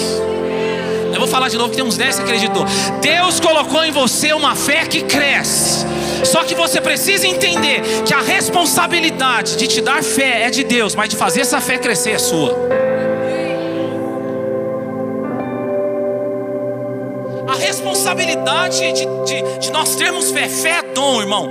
Falar 1.28 1.48
de 1.48 1.58
novo 1.58 1.70
que 1.70 1.76
tem 1.76 1.84
uns 1.84 1.96
10 1.96 2.16
que 2.16 2.22
acreditou. 2.22 2.64
Deus 3.00 3.40
colocou 3.40 3.84
em 3.84 3.90
você 3.90 4.32
uma 4.32 4.54
fé 4.54 4.86
que 4.86 5.02
cresce. 5.02 5.86
Só 6.24 6.42
que 6.44 6.54
você 6.54 6.80
precisa 6.80 7.26
entender 7.26 7.82
que 8.04 8.12
a 8.12 8.20
responsabilidade 8.20 9.56
de 9.56 9.66
te 9.66 9.80
dar 9.80 10.02
fé 10.02 10.42
é 10.42 10.50
de 10.50 10.64
Deus, 10.64 10.94
mas 10.94 11.08
de 11.08 11.16
fazer 11.16 11.40
essa 11.40 11.60
fé 11.60 11.78
crescer 11.78 12.12
é 12.12 12.18
sua. 12.18 12.56
A 17.46 17.54
responsabilidade 17.54 18.92
de, 18.92 19.06
de, 19.24 19.58
de 19.58 19.70
nós 19.70 19.96
termos 19.96 20.30
fé, 20.30 20.48
fé 20.48 20.80
é 20.80 20.82
dom, 20.94 21.20
irmão. 21.20 21.48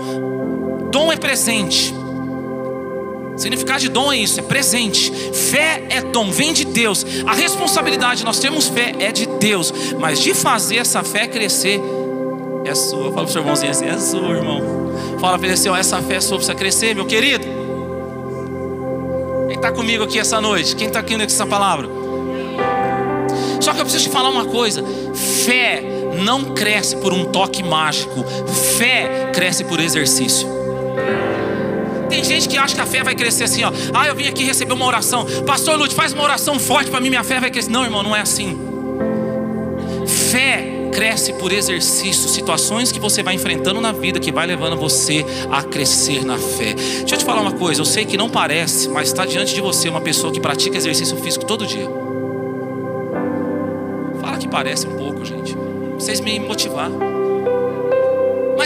Dom 0.92 1.12
é 1.12 1.18
presente. 1.18 1.97
Significado 3.38 3.82
de 3.82 3.90
dom 3.90 4.12
é 4.12 4.18
isso, 4.18 4.40
é 4.40 4.44
presente. 4.44 5.12
Fé 5.32 5.84
é 5.90 6.02
dom, 6.02 6.32
vem 6.32 6.52
de 6.52 6.66
Deus. 6.66 7.06
A 7.26 7.34
responsabilidade, 7.34 8.26
nós 8.26 8.40
temos 8.40 8.68
fé, 8.68 8.96
é 9.00 9.12
de 9.12 9.28
Deus. 9.28 9.72
Mas 10.00 10.20
de 10.20 10.34
fazer 10.34 10.78
essa 10.78 11.04
fé 11.04 11.28
crescer, 11.28 11.80
é 12.66 12.74
sua. 12.74 13.12
Fala 13.12 13.14
para 13.14 13.24
o 13.24 13.28
seu 13.28 13.42
irmãozinho 13.42 13.72
assim, 13.72 13.86
é 13.86 13.98
sua, 13.98 14.36
irmão. 14.36 14.62
Fala 15.20 15.38
para 15.38 15.48
ele 15.48 15.54
assim, 15.54 15.70
ó, 15.70 15.78
essa 15.78 16.02
fé 16.02 16.16
é 16.16 16.22
sua, 16.22 16.38
precisa 16.38 16.56
crescer, 16.56 16.96
meu 16.96 17.06
querido. 17.06 17.46
Quem 19.48 19.56
está 19.56 19.72
comigo 19.72 20.04
aqui 20.04 20.20
essa 20.20 20.42
noite? 20.42 20.76
Quem 20.76 20.88
está 20.88 21.00
aqui 21.00 21.16
com 21.16 21.22
essa 21.22 21.46
palavra? 21.46 21.88
Só 23.62 23.74
que 23.74 23.80
eu 23.80 23.84
preciso 23.84 24.06
te 24.06 24.10
falar 24.10 24.30
uma 24.30 24.46
coisa: 24.46 24.84
fé 25.46 25.84
não 26.24 26.56
cresce 26.56 26.96
por 26.96 27.14
um 27.14 27.26
toque 27.26 27.62
mágico, 27.62 28.24
fé 28.78 29.30
cresce 29.32 29.64
por 29.64 29.80
exercício. 29.80 30.48
Tem 32.18 32.24
gente 32.24 32.50
que 32.50 32.58
acha 32.58 32.74
que 32.74 32.82
a 32.82 32.86
fé 32.86 33.04
vai 33.04 33.14
crescer 33.14 33.44
assim, 33.44 33.64
ó. 33.64 33.72
Ah, 33.94 34.08
eu 34.08 34.16
vim 34.16 34.28
aqui 34.28 34.44
receber 34.44 34.74
uma 34.74 34.86
oração. 34.86 35.26
Pastor 35.46 35.78
Lute, 35.78 35.94
faz 35.94 36.14
uma 36.14 36.24
oração 36.24 36.60
forte 36.60 36.90
para 36.90 37.00
mim, 37.00 37.10
minha 37.10 37.24
fé 37.24 37.40
vai 37.40 37.52
crescer. 37.52 37.70
Não, 37.70 37.84
irmão, 37.84 38.02
não 38.02 38.16
é 38.16 38.22
assim. 38.22 38.58
Fé 40.32 40.90
cresce 40.92 41.34
por 41.34 41.52
exercício, 41.52 42.28
situações 42.28 42.92
que 42.92 43.00
você 43.00 43.22
vai 43.22 43.36
enfrentando 43.36 43.80
na 43.80 43.92
vida 43.92 44.20
que 44.20 44.32
vai 44.32 44.48
levando 44.48 44.76
você 44.76 45.24
a 45.52 45.62
crescer 45.62 46.26
na 46.26 46.40
fé. 46.40 46.74
Deixa 46.74 47.14
eu 47.14 47.20
te 47.20 47.26
falar 47.26 47.42
uma 47.42 47.52
coisa, 47.52 47.82
eu 47.82 47.86
sei 47.86 48.04
que 48.04 48.18
não 48.18 48.30
parece, 48.30 48.90
mas 48.90 49.10
está 49.10 49.24
diante 49.24 49.54
de 49.54 49.62
você 49.62 49.88
uma 49.88 50.02
pessoa 50.02 50.34
que 50.34 50.40
pratica 50.40 50.76
exercício 50.76 51.16
físico 51.18 51.46
todo 51.46 51.68
dia. 51.68 51.88
Fala 54.22 54.38
que 54.40 54.48
parece 54.48 54.88
um 54.88 54.98
pouco, 54.98 55.24
gente. 55.24 55.56
Vocês 56.00 56.20
me 56.20 56.40
motivar. 56.40 56.90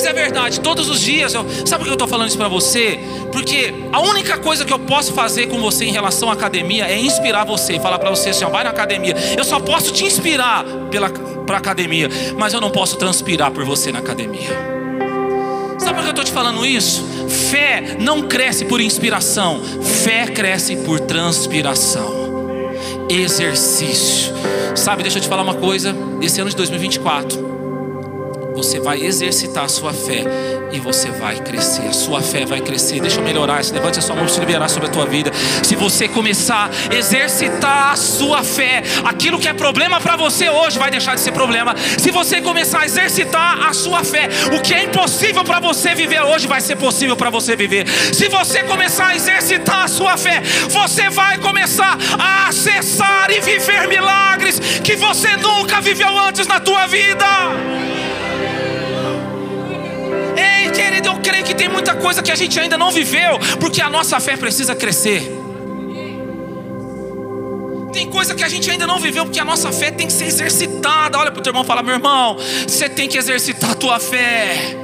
Mas 0.02 0.10
é 0.10 0.14
verdade, 0.14 0.60
todos 0.62 0.90
os 0.90 1.00
dias, 1.00 1.32
eu, 1.36 1.46
sabe 1.64 1.78
por 1.78 1.84
que 1.84 1.90
eu 1.90 1.94
estou 1.94 2.08
falando 2.08 2.28
isso 2.28 2.38
para 2.38 2.48
você? 2.48 3.00
Porque 3.32 3.72
a 3.94 4.02
única 4.02 4.36
coisa 4.40 4.66
que 4.66 4.74
eu 4.74 4.80
posso 4.80 5.14
fazer 5.14 5.46
com 5.46 5.62
você 5.62 5.86
em 5.86 5.92
relação 5.92 6.32
à 6.32 6.34
academia 6.34 6.88
é 6.88 6.98
inspirar 6.98 7.44
você, 7.44 7.80
falar 7.80 8.00
para 8.00 8.10
você 8.10 8.30
assim, 8.30 8.44
ó, 8.44 8.50
vai 8.50 8.64
na 8.64 8.72
academia. 8.72 9.16
Eu 9.38 9.44
só 9.44 9.60
posso 9.60 9.94
te 9.94 10.04
inspirar 10.04 10.66
para 11.46 11.56
a 11.56 11.60
academia, 11.60 12.10
mas 12.36 12.52
eu 12.52 12.60
não 12.60 12.72
posso 12.72 12.98
transpirar 12.98 13.52
por 13.52 13.64
você 13.64 13.92
na 13.92 14.00
academia. 14.00 14.50
Sabe 15.78 15.94
por 15.94 16.02
que 16.02 16.08
eu 16.08 16.10
estou 16.10 16.26
te 16.26 16.32
falando 16.32 16.66
isso? 16.66 17.06
Fé 17.52 17.98
não 18.00 18.24
cresce 18.24 18.66
por 18.66 18.82
inspiração, 18.82 19.62
fé 20.04 20.26
cresce 20.26 20.78
por 20.78 21.00
transpiração. 21.00 22.12
Exercício. 23.08 24.34
Sabe, 24.74 25.04
deixa 25.04 25.20
eu 25.20 25.22
te 25.22 25.28
falar 25.28 25.44
uma 25.44 25.54
coisa. 25.54 25.96
Esse 26.20 26.42
ano 26.42 26.50
de 26.50 26.56
2024 26.56 27.51
você 28.54 28.80
vai 28.80 29.02
exercitar 29.02 29.66
a 29.66 29.70
sua 29.70 29.94
fé 29.94 30.24
e 30.72 30.80
você 30.80 31.10
vai 31.10 31.38
crescer. 31.38 31.88
A 31.88 31.94
sua 31.94 32.22
fé 32.22 32.46
vai 32.46 32.62
crescer. 32.62 33.00
Deixa 33.00 33.20
eu 33.20 33.24
melhorar 33.24 33.62
isso. 33.62 33.74
Levante 33.74 34.00
a 34.00 34.02
sua 34.02 34.16
mão 34.16 34.28
se 34.28 34.40
liberar 34.40 34.70
sobre 34.70 34.90
a 34.90 34.92
tua 34.92 35.06
vida. 35.06 35.32
Se 35.64 35.76
você 35.76 36.08
começar 36.08 36.70
a 36.90 36.96
exercitar 36.96 37.92
a 37.92 37.96
sua 37.96 38.44
fé, 38.44 38.84
aquilo 39.04 39.40
que 39.40 39.48
é 39.48 39.54
problema 39.54 40.00
para 40.00 40.16
você 40.16 40.50
hoje 40.50 40.78
vai 40.78 40.92
deixar 40.92 41.16
de 41.16 41.22
ser 41.22 41.32
problema. 41.32 41.76
Se 41.98 42.12
você 42.12 42.42
começar 42.42 42.82
a 42.82 42.86
exercitar 42.86 43.68
a 43.68 43.74
sua 43.74 44.04
fé, 44.04 44.30
o 44.56 44.62
que 44.62 44.74
é 44.74 44.84
impossível 44.84 45.44
para 45.44 45.60
você 45.60 45.94
viver 45.96 46.22
hoje 46.22 46.48
vai 46.48 46.62
ser 46.62 46.76
possível 46.76 47.16
para 47.16 47.30
você 47.30 47.56
viver. 47.56 47.88
Se 47.88 48.28
você 48.28 48.64
começar 48.64 49.08
a 49.08 49.16
exercitar 49.16 49.86
a 49.86 49.88
sua 49.88 50.18
fé, 50.18 50.42
você 50.70 51.10
vai 51.10 51.38
começar 51.38 51.98
a 52.20 52.48
acessar 52.48 53.30
e 53.32 53.40
viver 53.40 53.88
milagres 53.88 54.60
que 54.84 54.96
você 54.96 55.36
nunca 55.38 55.82
viveu 55.82 56.18
antes 56.20 56.48
na 56.48 56.60
tua 56.60 56.88
vida. 56.88 58.01
Que 61.52 61.56
tem 61.56 61.68
muita 61.68 61.94
coisa 61.96 62.24
que 62.24 62.32
a 62.32 62.36
gente 62.36 62.58
ainda 62.58 62.78
não 62.78 62.92
viveu, 62.92 63.38
porque 63.60 63.82
a 63.82 63.90
nossa 63.90 64.20
fé 64.22 64.38
precisa 64.38 64.74
crescer. 64.74 65.30
Tem 67.92 68.10
coisa 68.10 68.34
que 68.34 68.44
a 68.44 68.48
gente 68.48 68.72
ainda 68.72 68.88
não 68.88 68.98
viveu, 69.00 69.26
porque 69.26 69.40
a 69.40 69.44
nossa 69.44 69.70
fé 69.70 69.92
tem 69.92 70.08
que 70.08 70.14
ser 70.14 70.26
exercitada. 70.26 71.20
Olha 71.20 71.30
para 71.30 71.42
o 71.42 71.44
teu 71.44 71.52
irmão 71.52 71.64
e 71.64 71.68
fala: 71.68 71.84
meu 71.84 71.96
irmão, 71.96 72.38
você 72.66 72.88
tem 72.88 73.10
que 73.10 73.18
exercitar 73.18 73.72
a 73.72 73.76
tua 73.76 74.00
fé. 74.00 74.78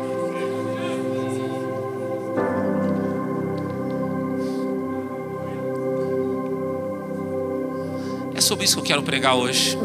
É 8.35 8.41
sobre 8.41 8.65
isso 8.65 8.75
que 8.75 8.81
eu 8.81 8.85
quero 8.85 9.03
pregar 9.03 9.35
hoje. 9.35 9.77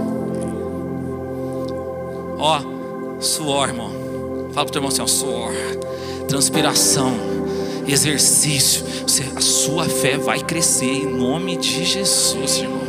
Ó, 2.38 2.60
suor, 3.20 3.68
irmão. 3.68 3.90
Fala 4.52 4.52
para 4.52 4.62
o 4.62 4.70
teu 4.72 4.78
irmão 4.80 4.88
assim: 4.88 5.02
ó, 5.02 5.06
suor, 5.06 5.52
transpiração, 6.24 7.12
exercício. 7.86 8.84
Você, 9.06 9.24
a 9.34 9.40
sua 9.40 9.84
fé 9.84 10.16
vai 10.16 10.40
crescer 10.40 10.86
em 10.86 11.06
nome 11.06 11.56
de 11.56 11.84
Jesus, 11.84 12.58
irmão. 12.58 12.82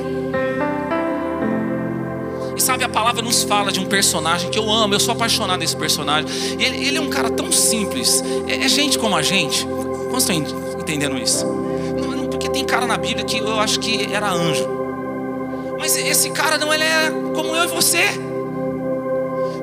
E 2.55 2.61
sabe, 2.61 2.83
a 2.83 2.89
palavra 2.89 3.21
nos 3.21 3.43
fala 3.43 3.71
de 3.71 3.79
um 3.79 3.85
personagem 3.85 4.49
que 4.49 4.59
eu 4.59 4.69
amo, 4.69 4.93
eu 4.93 4.99
sou 4.99 5.13
apaixonado 5.13 5.59
nesse 5.59 5.75
personagem. 5.75 6.29
Ele, 6.59 6.85
ele 6.85 6.97
é 6.97 7.01
um 7.01 7.09
cara 7.09 7.29
tão 7.29 7.51
simples, 7.51 8.23
é, 8.47 8.63
é 8.63 8.67
gente 8.67 8.99
como 8.99 9.15
a 9.15 9.21
gente. 9.21 9.65
Quantos 9.65 10.29
estão 10.29 10.35
entendendo 10.79 11.17
isso? 11.17 11.45
Não, 11.45 12.27
porque 12.27 12.49
tem 12.49 12.63
cara 12.63 12.85
na 12.85 12.97
Bíblia 12.97 13.25
que 13.25 13.37
eu 13.37 13.59
acho 13.59 13.79
que 13.79 14.13
era 14.13 14.31
anjo. 14.31 14.67
Mas 15.79 15.97
esse 15.97 16.29
cara 16.29 16.57
não, 16.57 16.73
ele 16.73 16.83
é 16.83 17.11
como 17.33 17.55
eu 17.55 17.65
e 17.65 17.67
você 17.67 18.07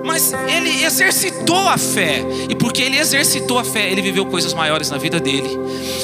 mas 0.04 0.32
ele 0.32 0.84
exercitou 0.84 1.68
a 1.68 1.78
fé. 1.78 2.22
E 2.48 2.54
porque 2.54 2.82
ele 2.82 2.98
exercitou 2.98 3.58
a 3.58 3.64
fé, 3.64 3.90
ele 3.90 4.02
viveu 4.02 4.26
coisas 4.26 4.54
maiores 4.54 4.90
na 4.90 4.98
vida 4.98 5.20
dele. 5.20 5.58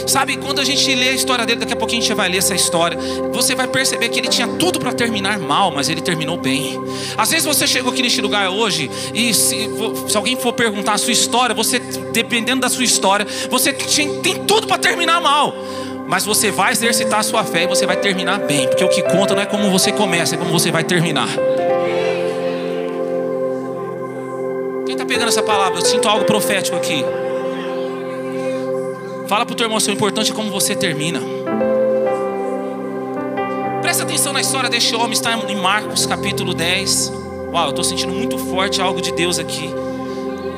Sabe, 0.07 0.37
quando 0.37 0.61
a 0.61 0.65
gente 0.65 0.95
lê 0.95 1.09
a 1.09 1.13
história 1.13 1.45
dele, 1.45 1.61
daqui 1.61 1.73
a 1.73 1.77
pouquinho 1.77 2.01
a 2.01 2.05
gente 2.05 2.15
vai 2.15 2.29
ler 2.29 2.39
essa 2.39 2.55
história, 2.55 2.99
você 3.33 3.55
vai 3.55 3.67
perceber 3.67 4.09
que 4.09 4.19
ele 4.19 4.29
tinha 4.29 4.47
tudo 4.47 4.79
para 4.79 4.93
terminar 4.93 5.39
mal, 5.39 5.71
mas 5.71 5.89
ele 5.89 6.01
terminou 6.01 6.37
bem. 6.37 6.79
Às 7.17 7.31
vezes 7.31 7.45
você 7.45 7.67
chegou 7.67 7.93
aqui 7.93 8.03
neste 8.03 8.21
lugar 8.21 8.51
hoje 8.51 8.91
e 9.13 9.35
se, 9.35 9.69
se 10.09 10.17
alguém 10.17 10.37
for 10.37 10.53
perguntar 10.53 10.95
a 10.95 10.99
sua 10.99 11.13
história, 11.13 11.55
você 11.55 11.79
dependendo 12.13 12.61
da 12.61 12.69
sua 12.69 12.85
história, 12.85 13.27
você 13.51 13.73
tem, 13.73 14.21
tem 14.21 14.45
tudo 14.45 14.67
para 14.67 14.79
terminar 14.79 15.21
mal. 15.21 15.55
Mas 16.07 16.25
você 16.25 16.53
vai 16.53 16.73
exercitar 16.73 17.21
a 17.21 17.23
sua 17.23 17.43
fé 17.43 17.65
e 17.65 17.67
você 17.67 17.85
vai 17.85 17.97
terminar 17.97 18.39
bem, 18.39 18.69
porque 18.69 18.85
o 18.85 18.89
que 18.89 19.03
conta 19.03 19.35
não 19.35 19.43
é 19.43 19.47
como 19.47 19.71
você 19.71 19.91
começa, 19.91 20.37
é 20.37 20.39
como 20.39 20.53
você 20.53 20.71
vai 20.71 20.85
terminar. 20.85 21.29
Pegando 25.07 25.29
essa 25.29 25.43
palavra? 25.43 25.79
Eu 25.79 25.85
sinto 25.85 26.09
algo 26.09 26.25
profético 26.25 26.77
aqui. 26.77 27.05
Fala 29.29 29.45
para 29.45 29.53
o 29.53 29.57
teu 29.57 29.67
irmão, 29.67 29.81
seu 29.81 29.93
importante 29.93 30.31
é 30.31 30.35
como 30.35 30.51
você 30.51 30.75
termina. 30.75 31.21
Presta 33.83 34.03
atenção 34.05 34.33
na 34.33 34.41
história 34.41 34.69
deste 34.69 34.95
homem, 34.95 35.13
está 35.13 35.33
em 35.33 35.57
Marcos 35.57 36.07
capítulo 36.07 36.55
10. 36.55 37.13
Uau, 37.53 37.65
eu 37.65 37.71
estou 37.71 37.85
sentindo 37.85 38.13
muito 38.13 38.37
forte 38.37 38.81
algo 38.81 39.01
de 39.01 39.13
Deus 39.13 39.39
aqui. 39.39 39.71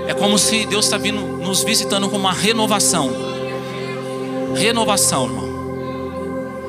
É 0.07 0.14
como 0.14 0.38
se 0.38 0.67
Deus 0.67 0.87
está 0.87 0.97
vindo 0.97 1.21
nos 1.21 1.62
visitando 1.62 2.09
com 2.09 2.17
uma 2.17 2.33
renovação. 2.33 3.11
Renovação, 4.55 5.25
irmão. 5.26 5.49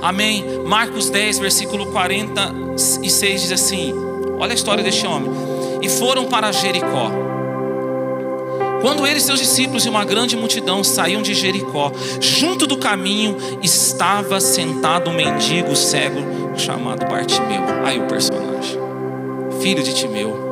Amém. 0.02 0.46
Marcos 0.66 1.10
10, 1.10 1.40
versículo 1.40 1.88
46 1.88 3.42
diz 3.42 3.52
assim: 3.52 3.94
Olha 4.38 4.52
a 4.52 4.56
história 4.56 4.84
deste 4.84 5.06
homem. 5.06 5.32
E 5.82 5.90
foram 5.90 6.26
para 6.26 6.52
Jericó. 6.52 7.29
Quando 8.82 9.06
ele 9.06 9.20
e 9.20 9.22
seus 9.22 9.40
discípulos 9.40 9.86
e 9.86 9.90
uma 9.90 10.06
grande 10.06 10.36
multidão 10.36 10.84
saíam 10.84 11.22
de 11.22 11.34
Jericó, 11.34 11.92
junto 12.20 12.66
do 12.66 12.78
caminho 12.78 13.38
estava 13.62 14.40
sentado 14.40 15.10
um 15.10 15.14
mendigo 15.14 15.76
cego 15.76 16.22
chamado 16.58 17.06
Bartimeu. 17.06 17.62
Aí 17.86 18.00
o 18.00 18.08
personagem, 18.08 18.80
filho 19.62 19.84
de 19.84 19.94
Timeu. 19.94 20.48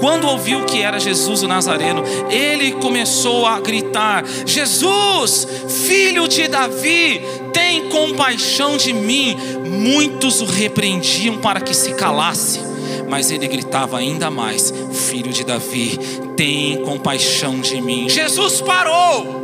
Quando 0.00 0.26
ouviu 0.26 0.64
que 0.64 0.80
era 0.80 0.98
Jesus 0.98 1.42
o 1.42 1.48
Nazareno, 1.48 2.02
ele 2.30 2.72
começou 2.72 3.46
a 3.46 3.60
gritar: 3.60 4.24
Jesus, 4.46 5.46
filho 5.86 6.26
de 6.26 6.48
Davi, 6.48 7.22
tem 7.52 7.88
compaixão 7.88 8.76
de 8.76 8.92
mim. 8.92 9.36
Muitos 9.64 10.40
o 10.40 10.46
repreendiam 10.46 11.38
para 11.38 11.60
que 11.60 11.74
se 11.74 11.94
calasse 11.94 12.70
mas 13.10 13.30
ele 13.30 13.48
gritava 13.48 13.98
ainda 13.98 14.30
mais: 14.30 14.72
Filho 14.92 15.32
de 15.32 15.44
Davi, 15.44 15.98
tem 16.40 16.82
compaixão 16.84 17.60
de 17.60 17.82
mim. 17.82 18.08
Jesus 18.08 18.62
parou. 18.62 19.40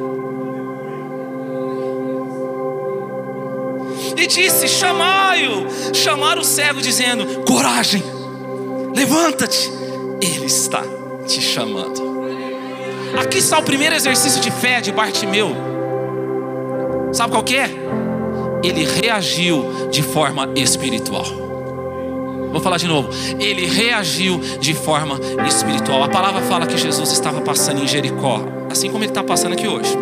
E 4.16 4.26
disse: 4.26 4.66
Chamai-o. 4.66 5.94
Chamaram 5.94 6.40
o 6.40 6.44
cego, 6.44 6.80
dizendo: 6.80 7.42
Coragem, 7.42 8.02
levanta-te, 8.94 9.70
ele 10.22 10.46
está 10.46 10.82
te 11.26 11.42
chamando. 11.42 12.00
Aqui 13.20 13.38
está 13.38 13.58
o 13.58 13.62
primeiro 13.62 13.94
exercício 13.94 14.40
de 14.40 14.50
fé 14.50 14.80
de 14.80 14.90
Bartimeu. 14.90 15.54
Sabe 17.12 17.30
qual 17.30 17.44
que 17.44 17.56
é? 17.56 17.68
Ele 18.64 18.86
reagiu 18.86 19.90
de 19.90 20.02
forma 20.02 20.50
espiritual. 20.56 21.45
Vou 22.50 22.60
falar 22.60 22.76
de 22.76 22.86
novo. 22.86 23.08
Ele 23.38 23.66
reagiu 23.66 24.38
de 24.60 24.74
forma 24.74 25.18
espiritual. 25.46 26.02
A 26.02 26.08
palavra 26.08 26.42
fala 26.42 26.66
que 26.66 26.76
Jesus 26.76 27.12
estava 27.12 27.40
passando 27.40 27.82
em 27.82 27.88
Jericó, 27.88 28.40
assim 28.70 28.90
como 28.90 29.04
ele 29.04 29.10
está 29.10 29.22
passando 29.22 29.52
aqui 29.52 29.66
hoje. 29.66 29.96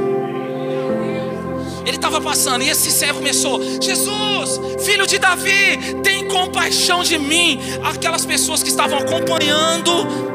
Ele 1.87 1.97
estava 1.97 2.21
passando 2.21 2.63
e 2.63 2.71
esse 2.71 2.91
cego 2.91 3.19
começou: 3.19 3.61
Jesus, 3.81 4.61
filho 4.85 5.07
de 5.07 5.19
Davi, 5.19 5.79
tem 6.03 6.27
compaixão 6.29 7.03
de 7.03 7.19
mim. 7.19 7.61
Aquelas 7.83 8.25
pessoas 8.25 8.63
que 8.63 8.69
estavam 8.69 8.99
acompanhando 8.99 10.35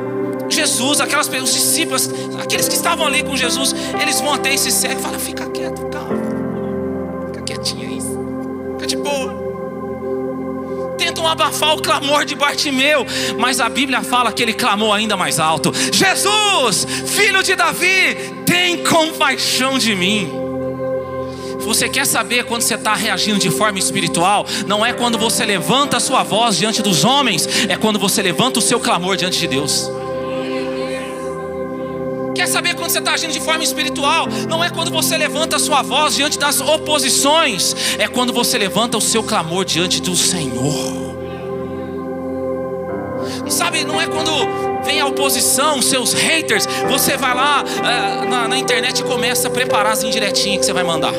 Jesus, 0.50 1.00
aquelas 1.00 1.28
os 1.28 1.54
discípulos, 1.54 2.10
aqueles 2.39 2.68
que 2.68 2.75
estavam 2.75 3.06
ali 3.06 3.24
com 3.24 3.36
Jesus, 3.36 3.74
eles 4.01 4.20
vão 4.20 4.34
até 4.34 4.54
esse 4.54 4.72
cego 4.72 5.00
e 5.00 5.04
falam: 5.04 5.20
Fica 5.20 5.46
quieto, 5.48 5.86
calma, 5.88 7.28
fica 7.28 7.42
quietinho 7.42 7.88
aí, 7.88 8.00
fica 8.74 8.88
de 8.88 8.98
boa 8.98 9.49
tentam 11.10 11.28
abafar 11.28 11.75
o 11.75 11.82
clamor 11.82 12.24
de 12.24 12.36
Bartimeu, 12.36 13.06
mas 13.38 13.60
a 13.60 13.68
Bíblia 13.68 14.01
fala 14.04 14.32
que 14.32 14.44
ele 14.44 14.54
clamou 14.54 14.94
ainda 14.94 15.18
mais 15.18 15.39
alto: 15.39 15.74
Jesus, 15.92 16.86
filho 17.08 17.42
de 17.42 17.56
Davi, 17.56 18.16
tem 18.46 18.84
compaixão 18.84 19.78
de 19.78 19.96
mim. 19.96 20.32
você 21.60 21.89
quer 21.89 22.06
saber 22.06 22.46
quando 22.46 22.62
você 22.62 22.75
está 22.75 22.94
reagindo 22.94 23.39
de 23.39 23.50
forma 23.50 23.80
espiritual? 23.80 24.46
Não 24.68 24.86
é 24.86 24.94
quando 24.94 25.18
você 25.18 25.44
levanta 25.46 25.98
a 25.98 26.00
sua 26.00 26.24
voz 26.24 26.58
diante 26.58 26.82
dos 26.82 27.04
homens, 27.04 27.48
é 27.68 27.75
quando 27.75 27.98
você 27.98 28.22
levanta 28.22 28.60
o 28.60 28.62
seu 28.62 28.80
clamor 28.80 29.18
diante 29.18 29.39
de 29.39 29.48
Deus. 29.48 29.89
Quer 32.36 32.48
saber 32.48 32.75
quando 32.75 32.92
você 32.92 33.00
está 33.00 33.13
agindo 33.13 33.34
de 33.34 33.42
forma 33.42 33.63
espiritual? 33.63 34.28
Não 34.48 34.63
é 34.63 34.70
quando 34.70 34.92
você 34.92 35.18
levanta 35.18 35.58
a 35.58 35.60
sua 35.60 35.82
voz 35.82 36.16
diante 36.16 36.39
das 36.39 36.62
oposições, 36.62 37.75
é 37.98 38.08
quando 38.08 38.32
você 38.32 38.58
levanta 38.58 38.98
o 38.98 39.01
seu 39.01 39.24
clamor 39.24 39.66
diante 39.66 40.01
do 40.01 40.16
Senhor. 40.16 40.99
Sabe, 43.60 43.84
não 43.84 44.00
é 44.00 44.08
quando 44.08 44.32
vem 44.86 45.01
a 45.01 45.06
oposição, 45.06 45.82
seus 45.82 46.13
haters, 46.13 46.66
você 46.88 47.18
vai 47.18 47.36
lá 47.36 47.62
é, 47.62 48.25
na, 48.25 48.48
na, 48.48 48.58
internet 48.58 49.00
e 49.00 49.04
começa 49.04 49.50
a 49.50 49.51
preparar 49.51 49.92
as 49.92 50.01
indiretinhas 50.01 50.60
que 50.60 50.66
você 50.68 50.72
vai 50.72 50.86
mandar. 50.86 51.12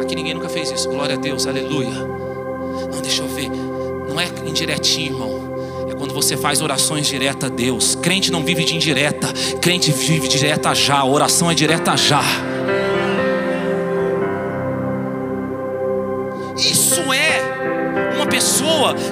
Aqui 0.00 0.16
ninguém 0.16 0.34
nunca 0.34 0.48
fez 0.48 0.72
isso, 0.72 0.88
glória 0.88 1.14
a 1.14 1.18
Deus, 1.18 1.46
aleluia. 1.46 1.90
Não, 1.90 3.00
deixa 3.00 3.22
eu 3.22 3.28
ver, 3.28 3.48
não 3.48 4.18
é 4.18 4.26
indiretinho, 4.44 5.12
irmão. 5.12 5.86
É 5.88 5.94
quando 5.94 6.12
você 6.12 6.36
faz 6.36 6.60
orações 6.60 7.06
direta 7.06 7.46
a 7.46 7.48
Deus. 7.48 7.94
Crente 7.94 8.32
não 8.32 8.42
vive 8.44 8.64
de 8.64 8.74
indireta, 8.74 9.28
crente 9.60 9.92
vive 9.92 10.26
direta 10.26 10.74
já, 10.74 11.04
oração 11.04 11.48
é 11.48 11.54
direta 11.54 11.96
já. 11.96 12.20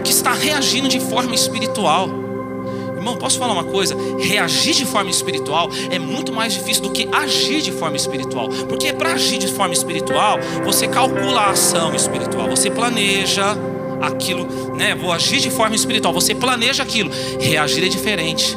Que 0.03 0.11
está 0.11 0.33
reagindo 0.33 0.89
de 0.89 1.01
forma 1.01 1.35
espiritual. 1.35 2.09
Irmão, 2.97 3.17
posso 3.17 3.39
falar 3.39 3.55
uma 3.55 3.65
coisa? 3.65 3.97
Reagir 4.19 4.75
de 4.75 4.85
forma 4.85 5.11
espiritual 5.11 5.71
é 5.91 5.99
muito 5.99 6.33
mais 6.33 6.53
difícil 6.53 6.83
do 6.83 6.91
que 6.91 7.09
agir 7.11 7.63
de 7.63 7.73
forma 7.73 7.97
espiritual. 7.97 8.49
Porque 8.69 8.93
para 8.93 9.13
agir 9.13 9.39
de 9.39 9.49
forma 9.49 9.73
espiritual, 9.73 10.39
você 10.65 10.87
calcula 10.87 11.41
a 11.41 11.51
ação 11.51 11.95
espiritual, 11.95 12.49
você 12.49 12.71
planeja 12.71 13.57
aquilo, 14.03 14.47
né? 14.75 14.95
Vou 14.95 15.13
agir 15.13 15.41
de 15.41 15.51
forma 15.51 15.75
espiritual, 15.75 16.13
você 16.13 16.35
planeja 16.35 16.83
aquilo. 16.83 17.11
Reagir 17.39 17.85
é 17.85 17.89
diferente. 17.89 18.57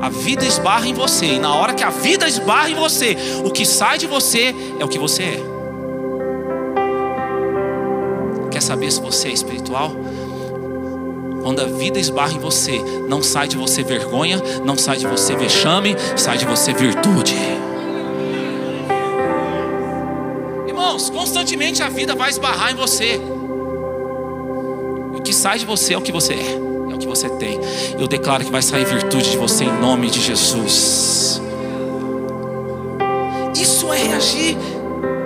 A 0.00 0.08
vida 0.08 0.44
esbarra 0.44 0.88
em 0.88 0.94
você, 0.94 1.26
e 1.26 1.38
na 1.38 1.54
hora 1.54 1.74
que 1.74 1.84
a 1.84 1.90
vida 1.90 2.26
esbarra 2.26 2.70
em 2.70 2.74
você, 2.74 3.16
o 3.44 3.50
que 3.50 3.64
sai 3.64 3.98
de 3.98 4.06
você 4.06 4.54
é 4.78 4.84
o 4.84 4.88
que 4.88 4.98
você 4.98 5.22
é. 5.22 5.40
Quer 8.50 8.60
saber 8.60 8.90
se 8.90 9.00
você 9.00 9.28
é 9.28 9.32
espiritual? 9.32 9.94
Quando 11.42 11.60
a 11.60 11.64
vida 11.64 11.98
esbarra 11.98 12.32
em 12.32 12.38
você, 12.38 12.80
não 13.08 13.22
sai 13.22 13.48
de 13.48 13.56
você 13.56 13.82
vergonha, 13.82 14.40
não 14.64 14.78
sai 14.78 14.96
de 14.96 15.06
você 15.06 15.34
vexame, 15.34 15.96
sai 16.16 16.38
de 16.38 16.46
você 16.46 16.72
virtude. 16.72 17.34
Irmãos, 20.68 21.10
constantemente 21.10 21.82
a 21.82 21.88
vida 21.88 22.14
vai 22.14 22.30
esbarrar 22.30 22.70
em 22.70 22.76
você. 22.76 23.20
O 25.14 25.20
que 25.20 25.32
sai 25.32 25.58
de 25.58 25.66
você 25.66 25.94
é 25.94 25.98
o 25.98 26.00
que 26.00 26.12
você 26.12 26.34
é, 26.34 26.52
é 26.92 26.94
o 26.94 26.98
que 26.98 27.08
você 27.08 27.28
tem. 27.28 27.58
Eu 27.98 28.06
declaro 28.06 28.44
que 28.44 28.50
vai 28.50 28.62
sair 28.62 28.84
virtude 28.84 29.32
de 29.32 29.36
você 29.36 29.64
em 29.64 29.80
nome 29.80 30.10
de 30.10 30.20
Jesus. 30.20 31.42
Isso 33.60 33.92
é 33.92 33.98
reagir 33.98 34.56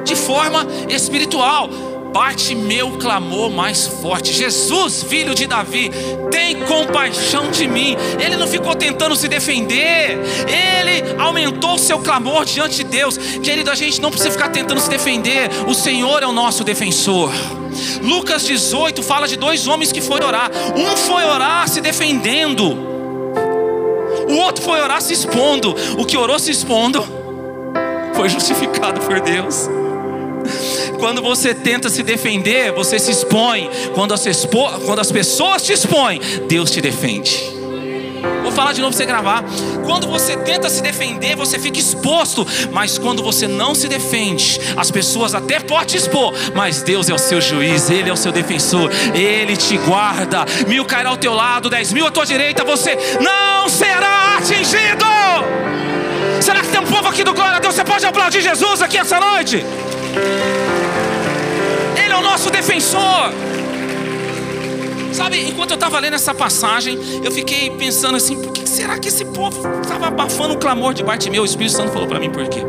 de 0.04 0.16
forma 0.16 0.66
espiritual 0.88 1.68
bate 2.16 2.54
meu 2.54 2.92
clamor 2.92 3.50
mais 3.50 3.87
forte. 3.87 4.32
Jesus, 4.32 5.02
filho 5.02 5.35
de 5.35 5.46
Davi, 5.46 5.90
tem 6.30 6.62
compaixão 6.62 7.50
de 7.50 7.68
mim. 7.68 7.94
Ele 8.18 8.37
não 8.37 8.49
ficou 8.49 8.75
tentando 8.75 9.14
se 9.14 9.28
defender, 9.28 10.18
ele 10.49 11.20
aumentou 11.20 11.76
seu 11.76 11.99
clamor 11.99 12.46
diante 12.46 12.76
de 12.76 12.85
Deus. 12.85 13.18
Querido, 13.18 13.70
a 13.70 13.75
gente 13.75 14.00
não 14.00 14.08
precisa 14.11 14.30
ficar 14.30 14.49
tentando 14.49 14.80
se 14.80 14.88
defender, 14.88 15.50
o 15.68 15.75
Senhor 15.75 16.23
é 16.23 16.26
o 16.26 16.32
nosso 16.32 16.64
defensor. 16.64 17.30
Lucas 18.00 18.46
18 18.46 19.02
fala 19.02 19.28
de 19.28 19.37
dois 19.37 19.66
homens 19.66 19.92
que 19.92 20.00
foram 20.00 20.26
orar. 20.26 20.50
Um 20.75 20.96
foi 20.96 21.23
orar 21.23 21.68
se 21.68 21.83
defendendo, 21.83 22.64
o 24.26 24.37
outro 24.38 24.64
foi 24.64 24.81
orar 24.81 25.02
se 25.02 25.12
expondo. 25.12 25.76
O 25.98 26.07
que 26.07 26.16
orou 26.16 26.38
se 26.38 26.50
expondo 26.50 27.07
foi 28.14 28.31
justificado 28.31 29.02
por 29.02 29.20
Deus. 29.20 29.68
Quando 30.98 31.22
você 31.22 31.54
tenta 31.54 31.88
se 31.88 32.02
defender, 32.02 32.72
você 32.72 32.98
se 32.98 33.11
expõe. 33.11 33.70
Quando 33.94 34.14
as, 34.14 34.26
expo... 34.26 34.68
Quando 34.85 35.00
as 35.00 35.12
pessoas 35.12 35.62
te 35.62 35.72
expõem, 35.72 36.20
Deus 36.48 36.70
te 36.70 36.80
defende. 36.80 37.54
Vou 38.42 38.50
falar 38.50 38.72
de 38.72 38.80
novo 38.80 38.92
para 38.92 38.98
você 38.98 39.06
gravar. 39.06 39.44
Quando 39.85 40.06
você 40.06 40.37
tenta 40.37 40.68
se 40.68 40.80
defender, 40.80 41.37
você 41.37 41.59
fica 41.59 41.78
exposto. 41.78 42.46
Mas 42.72 42.98
quando 42.98 43.22
você 43.22 43.46
não 43.46 43.74
se 43.74 43.88
defende, 43.88 44.61
as 44.76 44.90
pessoas 44.90 45.35
até 45.35 45.61
podem 45.61 45.87
te 45.87 45.96
expor. 45.96 46.32
Mas 46.54 46.82
Deus 46.82 47.09
é 47.09 47.14
o 47.14 47.18
seu 47.18 47.40
juiz, 47.40 47.90
Ele 47.90 48.09
é 48.09 48.12
o 48.12 48.16
seu 48.16 48.32
defensor. 48.32 48.90
Ele 49.14 49.56
te 49.56 49.76
guarda. 49.78 50.44
Mil 50.66 50.85
cairá 50.85 51.11
ao 51.11 51.16
teu 51.16 51.35
lado, 51.35 51.68
dez 51.68 51.92
mil 51.92 52.06
à 52.06 52.11
tua 52.11 52.24
direita. 52.24 52.64
Você 52.64 52.96
não 53.20 53.68
será 53.68 54.38
atingido. 54.38 55.04
Será 56.40 56.61
que 56.61 56.68
tem 56.68 56.80
um 56.80 56.87
povo 56.87 57.09
aqui 57.09 57.24
do 57.24 57.35
Glória 57.35 57.56
a 57.56 57.61
Deus? 57.61 57.74
Você 57.74 57.85
pode 57.85 58.06
aplaudir 58.06 58.40
Jesus 58.40 58.80
aqui 58.82 58.98
essa 58.98 59.18
noite? 59.20 59.64
É 62.16 62.18
o 62.18 62.22
nosso 62.22 62.50
defensor. 62.50 63.31
Sabe, 65.12 65.48
enquanto 65.48 65.72
eu 65.72 65.74
estava 65.74 65.98
lendo 65.98 66.14
essa 66.14 66.35
passagem, 66.35 66.98
eu 67.22 67.31
fiquei 67.31 67.70
pensando 67.70 68.16
assim: 68.16 68.40
por 68.40 68.52
que 68.52 68.66
será 68.66 68.98
que 68.98 69.09
esse 69.09 69.22
povo 69.26 69.61
estava 69.83 70.07
abafando 70.07 70.55
o 70.55 70.59
clamor 70.59 70.94
de 70.94 71.02
Bartimeu? 71.02 71.42
O 71.42 71.44
Espírito 71.44 71.76
Santo 71.76 71.92
falou 71.92 72.09
para 72.09 72.18
mim 72.18 72.31
por 72.31 72.48
quê? 72.48 72.61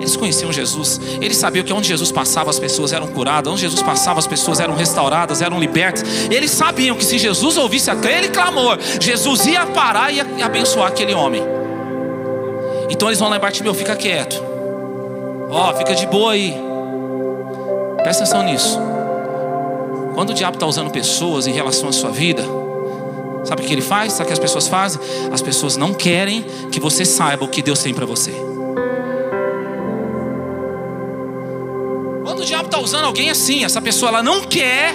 Eles 0.00 0.16
conheciam 0.16 0.52
Jesus, 0.52 1.00
eles 1.20 1.36
sabiam 1.36 1.64
que 1.64 1.72
onde 1.72 1.86
Jesus 1.86 2.10
passava 2.10 2.50
as 2.50 2.58
pessoas 2.58 2.92
eram 2.92 3.06
curadas, 3.06 3.52
onde 3.52 3.62
Jesus 3.62 3.82
passava 3.82 4.18
as 4.18 4.26
pessoas 4.26 4.58
eram 4.58 4.74
restauradas, 4.74 5.40
eram 5.40 5.60
libertas. 5.60 6.02
Eles 6.28 6.50
sabiam 6.50 6.96
que 6.96 7.04
se 7.04 7.18
Jesus 7.18 7.56
ouvisse 7.56 7.88
aquele 7.88 8.28
clamor, 8.28 8.78
Jesus 9.00 9.46
ia 9.46 9.64
parar 9.64 10.12
e 10.12 10.42
abençoar 10.42 10.88
aquele 10.88 11.14
homem. 11.14 11.42
Então 12.90 13.08
eles 13.08 13.20
vão 13.20 13.28
lá 13.28 13.36
em 13.36 13.40
Bartimeu, 13.40 13.74
fica 13.74 13.94
quieto. 13.94 14.42
Ó, 15.50 15.70
oh, 15.70 15.76
fica 15.76 15.94
de 15.94 16.06
boa 16.08 16.32
aí. 16.32 16.65
Presta 18.06 18.22
atenção 18.22 18.44
nisso. 18.44 18.78
Quando 20.14 20.30
o 20.30 20.32
diabo 20.32 20.54
está 20.54 20.64
usando 20.64 20.92
pessoas 20.92 21.48
em 21.48 21.52
relação 21.52 21.88
à 21.88 21.92
sua 21.92 22.12
vida, 22.12 22.44
sabe 23.42 23.62
o 23.62 23.66
que 23.66 23.72
ele 23.72 23.82
faz? 23.82 24.12
Sabe 24.12 24.22
o 24.22 24.26
que 24.28 24.32
as 24.32 24.38
pessoas 24.38 24.68
fazem? 24.68 25.00
As 25.32 25.42
pessoas 25.42 25.76
não 25.76 25.92
querem 25.92 26.44
que 26.70 26.78
você 26.78 27.04
saiba 27.04 27.44
o 27.44 27.48
que 27.48 27.60
Deus 27.60 27.80
tem 27.80 27.92
para 27.92 28.06
você. 28.06 28.30
Quando 32.22 32.42
o 32.42 32.44
diabo 32.44 32.66
está 32.66 32.78
usando 32.78 33.06
alguém 33.06 33.28
assim, 33.28 33.64
essa 33.64 33.80
pessoa 33.80 34.10
ela 34.10 34.22
não 34.22 34.44
quer 34.44 34.94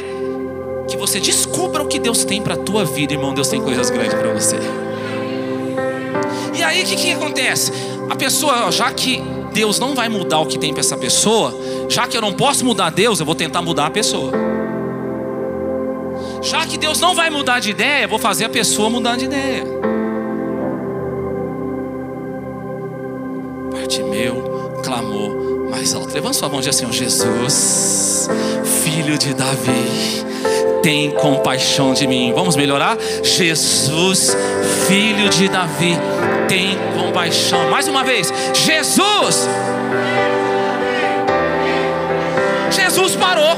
que 0.87 0.95
você 0.95 1.19
descubra 1.19 1.83
o 1.83 1.87
que 1.87 1.99
Deus 1.99 2.23
tem 2.23 2.41
para 2.41 2.53
a 2.53 2.57
tua 2.57 2.85
vida, 2.85 3.11
irmão. 3.11 3.33
Deus 3.33 3.49
tem 3.49 3.61
coisas 3.61 3.89
grandes 3.89 4.13
para 4.13 4.31
você. 4.31 4.55
E 6.57 6.63
aí 6.63 6.81
o 6.81 6.85
que, 6.85 6.95
que 6.95 7.11
acontece? 7.11 7.73
A 8.09 8.15
pessoa, 8.15 8.71
já 8.71 8.89
que 8.89 9.21
Deus 9.53 9.79
não 9.79 9.93
vai 9.93 10.09
mudar 10.09 10.39
o 10.39 10.45
que 10.45 10.57
tem 10.57 10.73
para 10.73 10.81
essa 10.81 10.97
pessoa, 10.97 11.53
já 11.89 12.07
que 12.07 12.15
eu 12.15 12.21
não 12.21 12.33
posso 12.33 12.65
mudar 12.65 12.89
Deus, 12.89 13.19
eu 13.19 13.25
vou 13.25 13.35
tentar 13.35 13.61
mudar 13.61 13.87
a 13.87 13.91
pessoa. 13.91 14.31
Já 16.41 16.65
que 16.65 16.77
Deus 16.77 16.99
não 16.99 17.13
vai 17.13 17.29
mudar 17.29 17.59
de 17.59 17.69
ideia, 17.69 18.03
eu 18.03 18.09
vou 18.09 18.17
fazer 18.17 18.45
a 18.45 18.49
pessoa 18.49 18.89
mudar 18.89 19.15
de 19.15 19.25
ideia. 19.25 19.63
Bartimeu 23.71 24.79
clamou 24.83 25.69
mais 25.69 25.93
alto. 25.93 26.13
Levanta 26.13 26.33
sua 26.33 26.49
mão 26.49 26.59
e 26.59 26.63
diz 26.63 26.75
assim: 26.75 26.91
Jesus, 26.91 28.27
filho 28.83 29.17
de 29.17 29.33
Davi, 29.33 30.25
tem 30.81 31.11
compaixão 31.11 31.93
de 31.93 32.07
mim. 32.07 32.33
Vamos 32.33 32.55
melhorar? 32.55 32.97
Jesus, 33.23 34.35
filho 34.87 35.29
de 35.29 35.47
Davi, 35.47 35.97
tem 36.51 36.77
compaixão. 37.01 37.69
Mais 37.69 37.87
uma 37.87 38.03
vez, 38.03 38.29
Jesus. 38.53 39.47
Jesus 42.69 43.15
parou. 43.15 43.55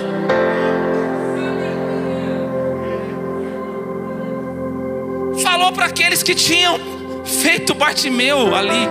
Falou 5.41 5.71
para 5.71 5.87
aqueles 5.87 6.21
que 6.21 6.35
tinham 6.35 6.79
feito 7.25 7.73
Bartimeu 7.73 8.53
ali. 8.53 8.87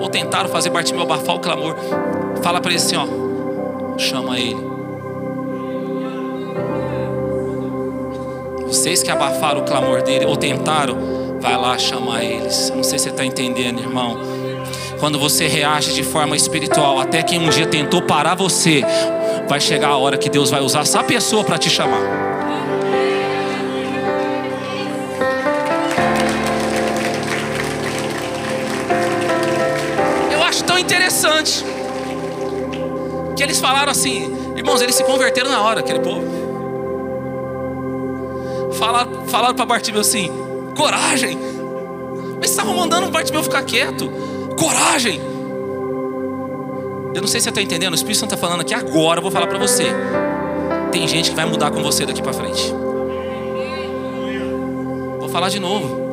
Ou 0.00 0.08
tentaram 0.08 0.48
fazer 0.48 0.70
Bartimeu 0.70 1.02
abafar 1.02 1.36
o 1.36 1.38
clamor. 1.38 1.76
Fala 2.42 2.60
para 2.60 2.72
ele 2.72 2.80
assim, 2.82 2.96
ó. 2.96 3.06
Chama 3.96 4.40
ele. 4.40 4.74
Vocês 8.66 9.04
que 9.04 9.10
abafaram 9.12 9.60
o 9.60 9.64
clamor 9.64 10.02
dele 10.02 10.24
ou 10.26 10.36
tentaram, 10.36 11.23
vai 11.44 11.58
lá 11.58 11.76
chamar 11.76 12.24
eles. 12.24 12.72
Não 12.74 12.82
sei 12.82 12.98
se 12.98 13.04
você 13.04 13.10
está 13.10 13.22
entendendo, 13.22 13.78
irmão. 13.78 14.18
Quando 14.98 15.18
você 15.18 15.46
reage 15.46 15.92
de 15.92 16.02
forma 16.02 16.34
espiritual, 16.34 16.98
até 16.98 17.22
quem 17.22 17.38
um 17.38 17.50
dia 17.50 17.66
tentou 17.66 18.00
parar 18.00 18.34
você, 18.34 18.82
vai 19.46 19.60
chegar 19.60 19.88
a 19.88 19.96
hora 19.98 20.16
que 20.16 20.30
Deus 20.30 20.48
vai 20.48 20.62
usar 20.62 20.80
essa 20.80 21.04
pessoa 21.04 21.44
para 21.44 21.58
te 21.58 21.68
chamar. 21.68 22.00
Eu 30.32 30.42
acho 30.42 30.64
tão 30.64 30.78
interessante 30.78 31.62
Que 33.36 33.42
eles 33.42 33.58
falaram 33.60 33.90
assim, 33.90 34.34
irmãos, 34.56 34.80
eles 34.80 34.94
se 34.94 35.04
converteram 35.04 35.50
na 35.50 35.60
hora, 35.60 35.80
aquele 35.80 35.98
povo. 35.98 36.24
Falaram, 38.78 39.26
falaram 39.26 39.54
para 39.54 39.66
Bartimeu 39.66 40.00
assim: 40.00 40.43
coragem. 40.74 41.38
Mas 42.40 42.50
estavam 42.50 42.76
mandando 42.76 43.06
o 43.06 43.10
Bartimeu 43.10 43.42
ficar 43.42 43.62
quieto. 43.62 44.10
Coragem. 44.58 45.20
Eu 47.14 47.20
não 47.20 47.28
sei 47.28 47.40
se 47.40 47.44
você 47.44 47.50
está 47.50 47.62
entendendo, 47.62 47.92
o 47.92 47.94
Espírito 47.94 48.18
Santo 48.20 48.34
está 48.34 48.46
falando 48.46 48.62
aqui 48.62 48.74
agora, 48.74 49.18
eu 49.18 49.22
vou 49.22 49.30
falar 49.30 49.46
para 49.46 49.58
você. 49.58 49.84
Tem 50.90 51.06
gente 51.06 51.30
que 51.30 51.36
vai 51.36 51.44
mudar 51.44 51.70
com 51.70 51.82
você 51.82 52.04
daqui 52.04 52.20
para 52.20 52.32
frente. 52.32 52.74
Vou 55.20 55.28
falar 55.28 55.48
de 55.48 55.60
novo. 55.60 56.04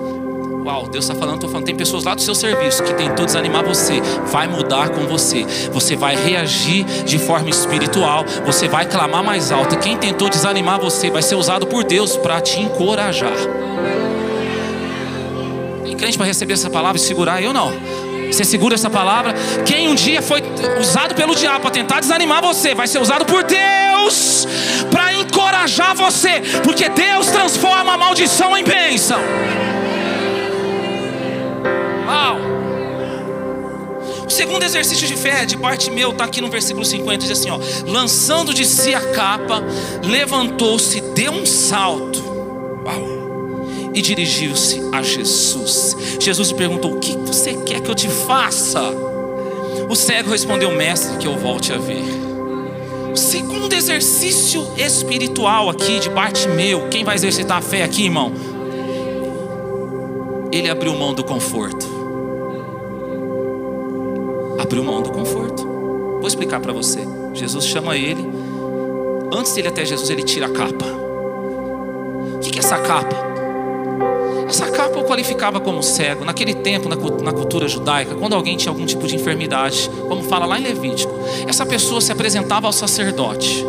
Uau, 0.64 0.88
Deus 0.88 1.06
está 1.06 1.16
falando, 1.16 1.36
estou 1.36 1.50
falando. 1.50 1.66
Tem 1.66 1.76
pessoas 1.76 2.04
lá 2.04 2.14
do 2.14 2.22
seu 2.22 2.36
serviço 2.36 2.84
que 2.84 2.94
tentou 2.94 3.26
desanimar 3.26 3.64
você. 3.66 4.00
Vai 4.32 4.48
mudar 4.48 4.90
com 4.90 5.08
você. 5.08 5.44
Você 5.72 5.96
vai 5.96 6.16
reagir 6.16 6.84
de 7.04 7.18
forma 7.18 7.50
espiritual. 7.50 8.24
Você 8.46 8.68
vai 8.68 8.86
clamar 8.86 9.24
mais 9.24 9.52
alto. 9.52 9.78
Quem 9.80 9.98
tentou 9.98 10.30
desanimar 10.30 10.80
você 10.80 11.10
vai 11.10 11.24
ser 11.24 11.36
usado 11.36 11.66
por 11.66 11.84
Deus 11.84 12.16
para 12.16 12.40
te 12.42 12.60
encorajar. 12.60 13.34
Crente 16.02 16.18
para 16.18 16.26
receber 16.26 16.54
essa 16.54 16.68
palavra 16.68 17.00
e 17.00 17.06
segurar? 17.06 17.44
Eu 17.44 17.54
não. 17.54 17.72
Você 18.26 18.44
segura 18.44 18.74
essa 18.74 18.90
palavra. 18.90 19.36
Quem 19.68 19.88
um 19.88 19.94
dia 19.94 20.20
foi 20.20 20.42
usado 20.80 21.14
pelo 21.14 21.36
diabo 21.36 21.60
para 21.60 21.70
tentar 21.70 22.00
desanimar 22.00 22.42
você, 22.42 22.74
vai 22.74 22.88
ser 22.88 23.00
usado 23.00 23.24
por 23.24 23.44
Deus 23.44 24.48
para 24.90 25.14
encorajar 25.14 25.96
você, 25.96 26.42
porque 26.64 26.90
Deus 26.90 27.28
transforma 27.28 27.94
a 27.94 27.98
maldição 28.00 28.58
em 28.58 28.64
bênção. 28.64 29.20
Uau! 32.08 32.38
O 34.26 34.30
segundo 34.32 34.64
exercício 34.64 35.08
de 35.08 35.16
fé 35.16 35.46
de 35.46 35.56
Bartimeu 35.56 36.10
está 36.10 36.24
aqui 36.24 36.42
no 36.42 36.50
versículo 36.50 36.84
50, 36.84 37.20
diz 37.20 37.30
assim: 37.30 37.52
ó, 37.52 37.60
lançando 37.86 38.56
de 38.56 38.66
si 38.66 38.96
a 38.96 39.02
capa, 39.12 39.62
levantou-se, 40.04 41.00
deu 41.14 41.32
um 41.32 41.46
salto. 41.46 42.41
E 43.94 44.02
dirigiu-se 44.02 44.82
a 44.92 45.02
Jesus. 45.02 45.96
Jesus 46.20 46.52
perguntou: 46.52 46.94
O 46.94 47.00
que 47.00 47.16
você 47.18 47.54
quer 47.54 47.82
que 47.82 47.90
eu 47.90 47.96
te 47.96 48.08
faça? 48.08 48.82
O 49.90 49.96
cego 49.96 50.30
respondeu: 50.30 50.72
Mestre, 50.72 51.18
que 51.18 51.28
eu 51.28 51.38
volte 51.38 51.74
a 51.74 51.78
ver. 51.78 52.04
O 53.12 53.18
segundo 53.18 53.74
exercício 53.74 54.66
espiritual 54.78 55.70
aqui 55.70 56.00
de 56.00 56.10
Bartimeu, 56.10 56.88
quem 56.90 57.04
vai 57.04 57.16
exercitar 57.16 57.58
a 57.58 57.62
fé 57.62 57.84
aqui, 57.84 58.06
irmão? 58.06 58.32
Ele 60.52 60.70
abriu 60.70 60.94
mão 60.96 61.14
do 61.14 61.24
conforto. 61.24 61.86
Abriu 64.60 64.84
mão 64.84 65.02
do 65.02 65.12
conforto. 65.12 65.64
Vou 66.20 66.28
explicar 66.28 66.62
para 66.62 66.72
você. 66.72 67.00
Jesus 67.34 67.66
chama 67.66 67.98
ele. 67.98 68.26
Antes 69.34 69.54
dele 69.54 69.70
até 69.70 69.84
Jesus, 69.84 70.10
ele 70.10 70.24
tira 70.24 70.46
a 70.46 70.50
capa. 70.50 70.86
O 70.86 72.40
que 72.40 72.58
é 72.58 72.60
essa 72.60 72.78
capa? 72.78 73.31
Essa 74.52 74.70
capa 74.70 75.00
o 75.00 75.06
qualificava 75.06 75.62
como 75.62 75.82
cego. 75.82 76.26
Naquele 76.26 76.54
tempo, 76.54 76.90
na 76.90 77.32
cultura 77.32 77.70
judaica, 77.70 78.16
quando 78.16 78.36
alguém 78.36 78.58
tinha 78.58 78.70
algum 78.70 78.86
tipo 78.86 79.08
de 79.08 79.16
enfermidade, 79.16 79.90
como 80.10 80.24
fala 80.24 80.46
lá 80.46 80.60
em 80.60 80.64
Levítico, 80.64 81.14
essa 81.48 81.66
pessoa 81.66 82.02
se 82.02 82.12
apresentava 82.12 82.68
ao 82.68 82.74
sacerdote. 82.74 83.66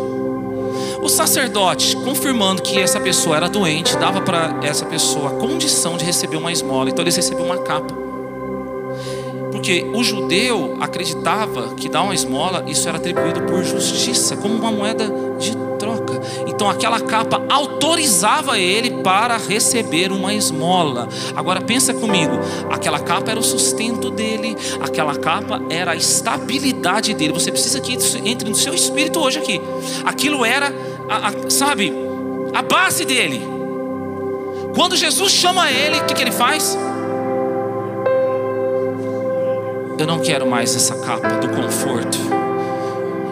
O 1.01 1.07
sacerdote, 1.07 1.95
confirmando 1.95 2.61
que 2.61 2.77
essa 2.77 2.99
pessoa 2.99 3.37
era 3.37 3.47
doente, 3.47 3.95
dava 3.95 4.19
para 4.19 4.59
essa 4.61 4.85
pessoa 4.85 5.29
a 5.29 5.33
condição 5.35 5.95
de 5.95 6.03
receber 6.03 6.35
uma 6.35 6.51
esmola. 6.51 6.89
Então 6.89 7.01
eles 7.01 7.15
recebiam 7.15 7.45
uma 7.45 7.59
capa. 7.59 7.95
Porque 9.53 9.89
o 9.93 10.03
judeu 10.03 10.75
acreditava 10.81 11.75
que 11.75 11.87
dar 11.87 12.03
uma 12.03 12.13
esmola, 12.13 12.65
isso 12.67 12.89
era 12.89 12.97
atribuído 12.97 13.39
por 13.43 13.63
justiça, 13.63 14.35
como 14.35 14.53
uma 14.53 14.69
moeda 14.69 15.05
de 15.39 15.55
troca. 15.79 16.02
Então 16.47 16.69
aquela 16.69 16.99
capa 16.99 17.41
autorizava 17.49 18.57
ele 18.57 19.01
para 19.03 19.37
receber 19.37 20.11
uma 20.11 20.33
esmola. 20.33 21.07
Agora 21.35 21.61
pensa 21.61 21.93
comigo, 21.93 22.33
aquela 22.69 22.99
capa 22.99 23.31
era 23.31 23.39
o 23.39 23.43
sustento 23.43 24.09
dele, 24.09 24.55
aquela 24.81 25.15
capa 25.15 25.61
era 25.69 25.91
a 25.91 25.95
estabilidade 25.95 27.13
dele. 27.13 27.33
Você 27.33 27.51
precisa 27.51 27.79
que 27.79 27.95
isso 27.95 28.17
entre 28.23 28.49
no 28.49 28.55
seu 28.55 28.73
espírito 28.73 29.19
hoje 29.19 29.39
aqui. 29.39 29.61
Aquilo 30.05 30.45
era, 30.45 30.73
a, 31.09 31.29
a, 31.29 31.49
sabe, 31.49 31.93
a 32.53 32.61
base 32.61 33.05
dele. 33.05 33.41
Quando 34.75 34.95
Jesus 34.95 35.31
chama 35.31 35.71
ele, 35.71 35.99
o 35.99 36.05
que, 36.05 36.13
que 36.13 36.21
ele 36.21 36.31
faz? 36.31 36.77
Eu 39.97 40.07
não 40.07 40.19
quero 40.19 40.47
mais 40.47 40.75
essa 40.75 40.95
capa 40.95 41.29
do 41.37 41.49
conforto. 41.49 42.17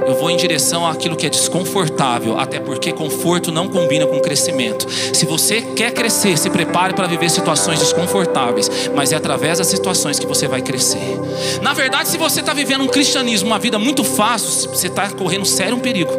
Eu 0.06 0.16
vou 0.16 0.30
em 0.30 0.38
direção 0.38 0.86
àquilo 0.86 1.16
que 1.16 1.26
é 1.26 1.30
desconfortável, 1.30 2.38
até 2.40 2.60
porque 2.60 2.92
conforto 2.92 3.52
não 3.52 3.68
combina 3.68 4.06
com 4.06 4.20
crescimento. 4.20 4.88
Se 4.90 5.26
você 5.26 5.62
quer 5.62 5.92
crescer, 5.92 6.38
se 6.38 6.50
prepare 6.50 6.94
para 6.94 7.08
viver 7.08 7.30
situações 7.30 7.80
desconfortáveis, 7.80 8.70
mas 8.96 9.12
é 9.12 9.16
através 9.16 9.60
das 9.60 9.68
situações 9.68 10.20
que 10.20 10.26
você 10.26 10.48
vai 10.48 10.62
crescer. 10.62 11.20
Na 11.62 11.74
verdade, 11.74 12.10
se 12.10 12.18
você 12.18 12.40
está 12.40 12.54
vivendo 12.54 12.82
um 12.82 12.88
cristianismo, 12.88 13.48
uma 13.48 13.60
vida 13.60 13.78
muito 13.78 14.04
fácil, 14.04 14.70
você 14.70 14.88
está 14.88 15.10
correndo 15.10 15.46
sério 15.46 15.76
um 15.76 15.80
perigo. 15.80 16.12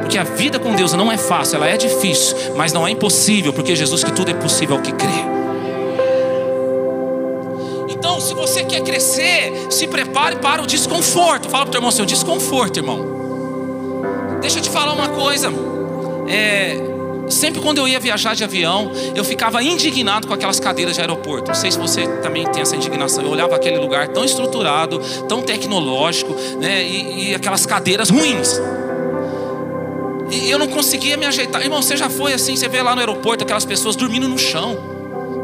Porque 0.00 0.18
a 0.18 0.24
vida 0.24 0.58
com 0.58 0.74
Deus 0.74 0.92
não 0.92 1.12
é 1.12 1.18
fácil, 1.18 1.56
ela 1.56 1.68
é 1.68 1.76
difícil, 1.76 2.36
mas 2.56 2.72
não 2.72 2.86
é 2.86 2.90
impossível, 2.90 3.52
porque 3.52 3.76
Jesus 3.76 4.02
que 4.02 4.12
tudo 4.12 4.30
é 4.30 4.34
possível 4.34 4.76
ao 4.76 4.82
que 4.82 4.92
crê. 4.92 5.37
Se 8.28 8.34
você 8.34 8.62
quer 8.62 8.82
crescer, 8.82 9.68
se 9.70 9.86
prepare 9.86 10.36
para 10.36 10.62
o 10.62 10.66
desconforto. 10.66 11.48
Fala 11.48 11.64
para 11.64 11.70
o 11.70 11.72
teu 11.72 11.78
irmão 11.78 11.90
seu 11.90 12.04
desconforto, 12.04 12.76
irmão. 12.76 14.38
Deixa 14.42 14.58
eu 14.58 14.62
te 14.62 14.68
falar 14.68 14.92
uma 14.92 15.08
coisa. 15.08 15.50
É, 16.28 16.76
sempre 17.30 17.58
quando 17.62 17.78
eu 17.78 17.88
ia 17.88 17.98
viajar 17.98 18.34
de 18.34 18.44
avião, 18.44 18.92
eu 19.14 19.24
ficava 19.24 19.62
indignado 19.62 20.26
com 20.26 20.34
aquelas 20.34 20.60
cadeiras 20.60 20.96
de 20.96 21.00
aeroporto. 21.00 21.48
Não 21.48 21.54
sei 21.54 21.70
se 21.70 21.78
você 21.78 22.06
também 22.18 22.44
tem 22.44 22.60
essa 22.60 22.76
indignação. 22.76 23.24
Eu 23.24 23.30
olhava 23.30 23.56
aquele 23.56 23.78
lugar 23.78 24.08
tão 24.08 24.22
estruturado, 24.22 25.00
tão 25.26 25.40
tecnológico, 25.40 26.36
né? 26.60 26.84
E, 26.84 27.30
e 27.30 27.34
aquelas 27.34 27.64
cadeiras 27.64 28.10
ruins. 28.10 28.60
E 30.30 30.50
eu 30.50 30.58
não 30.58 30.68
conseguia 30.68 31.16
me 31.16 31.24
ajeitar. 31.24 31.62
Irmão, 31.62 31.80
você 31.80 31.96
já 31.96 32.10
foi 32.10 32.34
assim? 32.34 32.54
Você 32.54 32.68
vê 32.68 32.82
lá 32.82 32.94
no 32.94 33.00
aeroporto 33.00 33.42
aquelas 33.42 33.64
pessoas 33.64 33.96
dormindo 33.96 34.28
no 34.28 34.36
chão. 34.36 34.98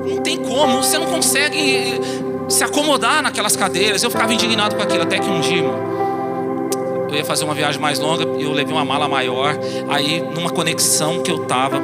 Não 0.06 0.18
tem 0.18 0.36
como, 0.36 0.82
você 0.82 0.98
não 0.98 1.06
consegue 1.06 2.23
se 2.48 2.62
acomodar 2.64 3.22
naquelas 3.22 3.56
cadeiras. 3.56 4.02
Eu 4.02 4.10
ficava 4.10 4.32
indignado 4.32 4.76
com 4.76 4.82
aquilo, 4.82 5.02
até 5.02 5.18
que 5.18 5.28
um 5.28 5.40
dia, 5.40 5.62
eu 7.08 7.14
ia 7.14 7.24
fazer 7.24 7.44
uma 7.44 7.54
viagem 7.54 7.80
mais 7.80 7.98
longa, 7.98 8.24
eu 8.24 8.52
levei 8.52 8.72
uma 8.72 8.84
mala 8.84 9.08
maior. 9.08 9.56
Aí, 9.88 10.20
numa 10.20 10.50
conexão 10.50 11.22
que 11.22 11.30
eu 11.30 11.40
tava, 11.46 11.80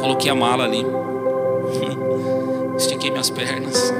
coloquei 0.00 0.30
a 0.30 0.34
mala 0.34 0.64
ali, 0.64 0.84
estiquei 2.76 3.10
minhas 3.10 3.30
pernas, 3.30 3.92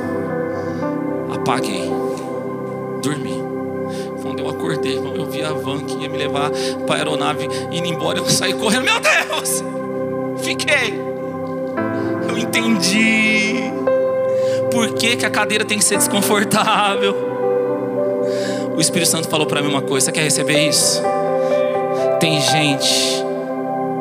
apaguei, 1.35 1.91
dormi. 3.03 3.43
Quando 4.23 4.41
eu 4.41 4.49
acordei, 4.49 4.97
eu 4.97 5.27
vi 5.27 5.43
a 5.43 5.53
van 5.53 5.81
que 5.85 5.95
ia 6.03 6.09
me 6.09 6.17
levar 6.17 6.51
para 6.87 6.95
a 6.95 6.99
aeronave 6.99 7.47
indo 7.71 7.87
embora. 7.87 8.19
Eu 8.19 8.29
saí 8.31 8.55
correndo, 8.55 8.85
meu 8.85 8.99
Deus! 8.99 9.63
Fiquei. 10.43 10.99
Eu 12.29 12.39
entendi 12.39 13.73
por 14.75 14.93
que, 14.95 15.15
que 15.15 15.25
a 15.25 15.31
cadeira 15.31 15.65
tem 15.65 15.79
que 15.79 15.85
ser 15.85 15.97
desconfortável. 15.97 17.15
O 18.77 18.81
Espírito 18.81 19.09
Santo 19.09 19.29
falou 19.29 19.47
para 19.47 19.63
mim 19.63 19.69
uma 19.69 19.81
coisa: 19.81 20.07
você 20.07 20.13
quer 20.13 20.25
receber 20.25 20.69
isso? 20.69 21.01
Tem 22.19 22.41
gente 22.41 23.25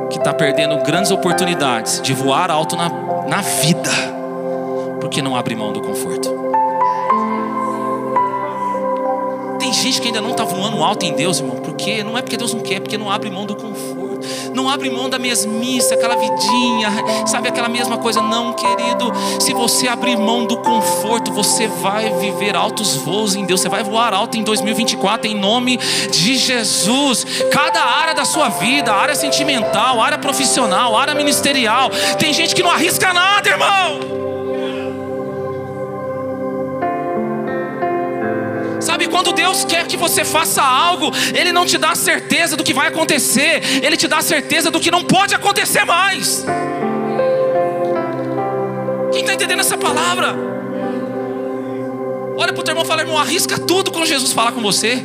que 0.10 0.18
está 0.18 0.34
perdendo 0.34 0.76
grandes 0.84 1.12
oportunidades 1.12 2.02
de 2.02 2.12
voar 2.12 2.50
alto 2.50 2.76
na, 2.76 2.90
na 3.28 3.42
vida, 3.42 3.92
porque 5.00 5.22
não 5.22 5.36
abre 5.36 5.56
mão 5.56 5.72
do 5.72 5.80
conforto. 5.80 6.42
Tem 9.60 9.72
gente 9.72 10.02
que 10.02 10.08
ainda 10.08 10.22
não 10.22 10.32
está 10.32 10.44
voando 10.44 10.84
alto 10.84 11.06
em 11.06 11.14
Deus, 11.14 11.40
irmão, 11.40 11.58
porque 11.58 12.04
não 12.04 12.18
é 12.18 12.22
porque 12.24 12.36
Deus 12.36 12.52
não 12.52 12.62
quer, 12.62 12.76
é 12.76 12.80
porque 12.80 12.98
não 12.98 13.12
abre 13.12 13.30
mão 13.30 13.46
do 13.46 13.56
conforto 13.56 14.03
não 14.54 14.70
abre 14.70 14.90
mão 14.90 15.10
da 15.10 15.20
mesmice, 15.20 15.94
aquela 15.94 16.16
vidinha, 16.16 16.92
sabe 17.26 17.48
aquela 17.48 17.70
mesma 17.70 17.98
coisa. 17.98 18.22
Não, 18.22 18.54
querido, 18.54 19.12
se 19.40 19.54
você 19.54 19.88
abrir 19.88 20.18
mão 20.18 20.46
do 20.46 20.58
conforto, 20.58 21.32
você 21.32 21.68
vai 21.68 22.10
viver 22.12 22.56
altos 22.56 22.96
voos 22.96 23.36
em 23.36 23.46
Deus, 23.46 23.62
você 23.62 23.70
vai 23.70 23.84
voar 23.84 24.14
alto 24.14 24.38
em 24.38 24.44
2024 24.44 25.28
em 25.28 25.36
nome 25.36 25.78
de 25.78 26.36
Jesus. 26.36 27.26
Cada 27.52 27.82
área 27.82 28.14
da 28.14 28.26
sua 28.26 28.50
vida, 28.50 28.94
área 28.94 29.16
sentimental, 29.16 30.02
área 30.02 30.18
profissional, 30.18 30.96
área 30.96 31.16
ministerial, 31.16 31.90
tem 32.18 32.34
gente 32.34 32.56
que 32.56 32.64
não 32.64 32.72
arrisca 32.72 33.14
nada, 33.14 33.50
irmão. 33.50 34.33
Quando 39.14 39.32
Deus 39.32 39.64
quer 39.64 39.86
que 39.86 39.96
você 39.96 40.26
faça 40.26 40.64
algo, 40.64 41.12
Ele 41.36 41.52
não 41.52 41.68
te 41.68 41.78
dá 41.78 41.94
certeza 41.94 42.58
do 42.58 42.64
que 42.64 42.74
vai 42.74 42.88
acontecer, 42.88 43.62
Ele 43.86 43.96
te 43.96 44.08
dá 44.08 44.24
certeza 44.24 44.72
do 44.72 44.80
que 44.80 44.90
não 44.90 45.04
pode 45.04 45.36
acontecer 45.36 45.86
mais. 45.86 46.44
Quem 49.12 49.22
está 49.22 49.36
entendendo 49.36 49.60
essa 49.60 49.78
palavra? 49.78 50.36
Olha 52.36 52.52
para 52.52 52.62
o 52.62 52.64
teu 52.64 52.72
irmão 52.72 52.84
e 52.84 52.88
fala, 52.88 53.04
irmão, 53.04 53.20
arrisca 53.20 53.60
tudo 53.60 53.92
quando 53.92 54.08
Jesus 54.08 54.34
falar 54.34 54.52
com 54.52 54.62
você. 54.62 55.04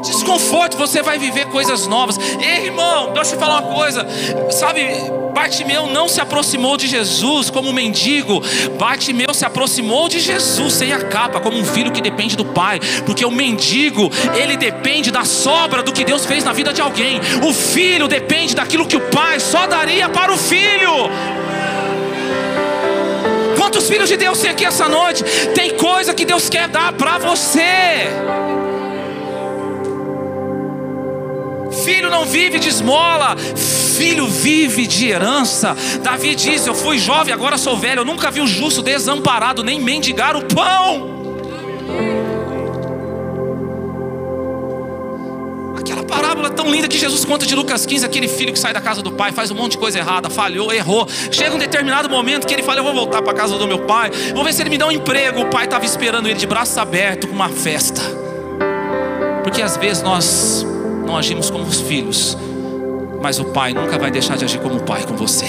Desconforto, 0.00 0.76
você 0.76 1.02
vai 1.02 1.18
viver 1.18 1.46
coisas 1.46 1.86
novas. 1.86 2.18
Ei, 2.40 2.66
irmão, 2.66 3.12
deixa 3.12 3.32
eu 3.32 3.38
te 3.38 3.40
falar 3.40 3.60
uma 3.60 3.74
coisa. 3.74 4.06
Sabe, 4.50 4.82
Bartimeu 5.32 5.86
não 5.86 6.08
se 6.08 6.20
aproximou 6.20 6.76
de 6.76 6.86
Jesus 6.86 7.50
como 7.50 7.70
um 7.70 7.72
mendigo. 7.72 8.42
Bartimeu 8.78 9.32
se 9.32 9.44
aproximou 9.44 10.08
de 10.08 10.20
Jesus 10.20 10.74
sem 10.74 10.92
a 10.92 11.00
capa, 11.00 11.40
como 11.40 11.56
um 11.56 11.64
filho 11.64 11.92
que 11.92 12.00
depende 12.00 12.36
do 12.36 12.44
pai. 12.44 12.80
Porque 13.06 13.24
o 13.24 13.30
mendigo, 13.30 14.10
ele 14.34 14.56
depende 14.56 15.10
da 15.10 15.24
sobra 15.24 15.82
do 15.82 15.92
que 15.92 16.04
Deus 16.04 16.26
fez 16.26 16.44
na 16.44 16.52
vida 16.52 16.72
de 16.72 16.80
alguém. 16.80 17.20
O 17.46 17.52
filho 17.52 18.08
depende 18.08 18.54
daquilo 18.54 18.86
que 18.86 18.96
o 18.96 19.00
pai 19.00 19.40
só 19.40 19.66
daria 19.66 20.08
para 20.08 20.32
o 20.32 20.36
filho. 20.36 21.10
Quantos 23.56 23.88
filhos 23.88 24.08
de 24.08 24.16
Deus 24.16 24.40
tem 24.40 24.50
aqui 24.50 24.64
essa 24.64 24.88
noite? 24.88 25.22
Tem 25.54 25.76
coisa 25.76 26.12
que 26.12 26.24
Deus 26.24 26.48
quer 26.48 26.68
dar 26.68 26.92
para 26.92 27.18
você. 27.18 28.49
Filho 31.90 32.08
não 32.08 32.24
vive 32.24 32.60
de 32.60 32.68
esmola, 32.68 33.36
filho 33.36 34.28
vive 34.28 34.86
de 34.86 35.08
herança. 35.08 35.76
Davi 36.00 36.36
diz: 36.36 36.64
Eu 36.64 36.72
fui 36.72 37.00
jovem, 37.00 37.34
agora 37.34 37.58
sou 37.58 37.76
velho. 37.76 38.02
Eu 38.02 38.04
nunca 38.04 38.30
vi 38.30 38.40
o 38.40 38.46
justo 38.46 38.80
desamparado, 38.80 39.64
nem 39.64 39.80
mendigar 39.80 40.36
o 40.36 40.42
pão. 40.42 41.10
Aquela 45.76 46.04
parábola 46.04 46.48
tão 46.50 46.70
linda 46.70 46.86
que 46.86 46.96
Jesus 46.96 47.24
conta 47.24 47.44
de 47.44 47.56
Lucas 47.56 47.84
15: 47.84 48.06
aquele 48.06 48.28
filho 48.28 48.52
que 48.52 48.58
sai 48.60 48.72
da 48.72 48.80
casa 48.80 49.02
do 49.02 49.10
pai, 49.10 49.32
faz 49.32 49.50
um 49.50 49.56
monte 49.56 49.72
de 49.72 49.78
coisa 49.78 49.98
errada, 49.98 50.30
falhou, 50.30 50.72
errou. 50.72 51.08
Chega 51.32 51.56
um 51.56 51.58
determinado 51.58 52.08
momento 52.08 52.46
que 52.46 52.54
ele 52.54 52.62
fala: 52.62 52.78
Eu 52.78 52.84
vou 52.84 52.94
voltar 52.94 53.20
para 53.20 53.32
a 53.32 53.34
casa 53.36 53.58
do 53.58 53.66
meu 53.66 53.80
pai, 53.80 54.12
vou 54.32 54.44
ver 54.44 54.52
se 54.52 54.62
ele 54.62 54.70
me 54.70 54.78
dá 54.78 54.86
um 54.86 54.92
emprego. 54.92 55.40
O 55.40 55.46
pai 55.46 55.64
estava 55.64 55.84
esperando 55.84 56.28
ele 56.28 56.38
de 56.38 56.46
braços 56.46 56.78
abertos, 56.78 57.28
com 57.28 57.34
uma 57.34 57.48
festa. 57.48 58.00
Porque 59.42 59.60
às 59.60 59.76
vezes 59.76 60.04
nós 60.04 60.69
não 61.10 61.16
agimos 61.16 61.50
como 61.50 61.64
os 61.64 61.80
filhos, 61.80 62.38
mas 63.20 63.40
o 63.40 63.46
pai 63.46 63.74
nunca 63.74 63.98
vai 63.98 64.12
deixar 64.12 64.36
de 64.36 64.44
agir 64.44 64.60
como 64.60 64.78
pai 64.80 65.02
com 65.02 65.16
você. 65.16 65.44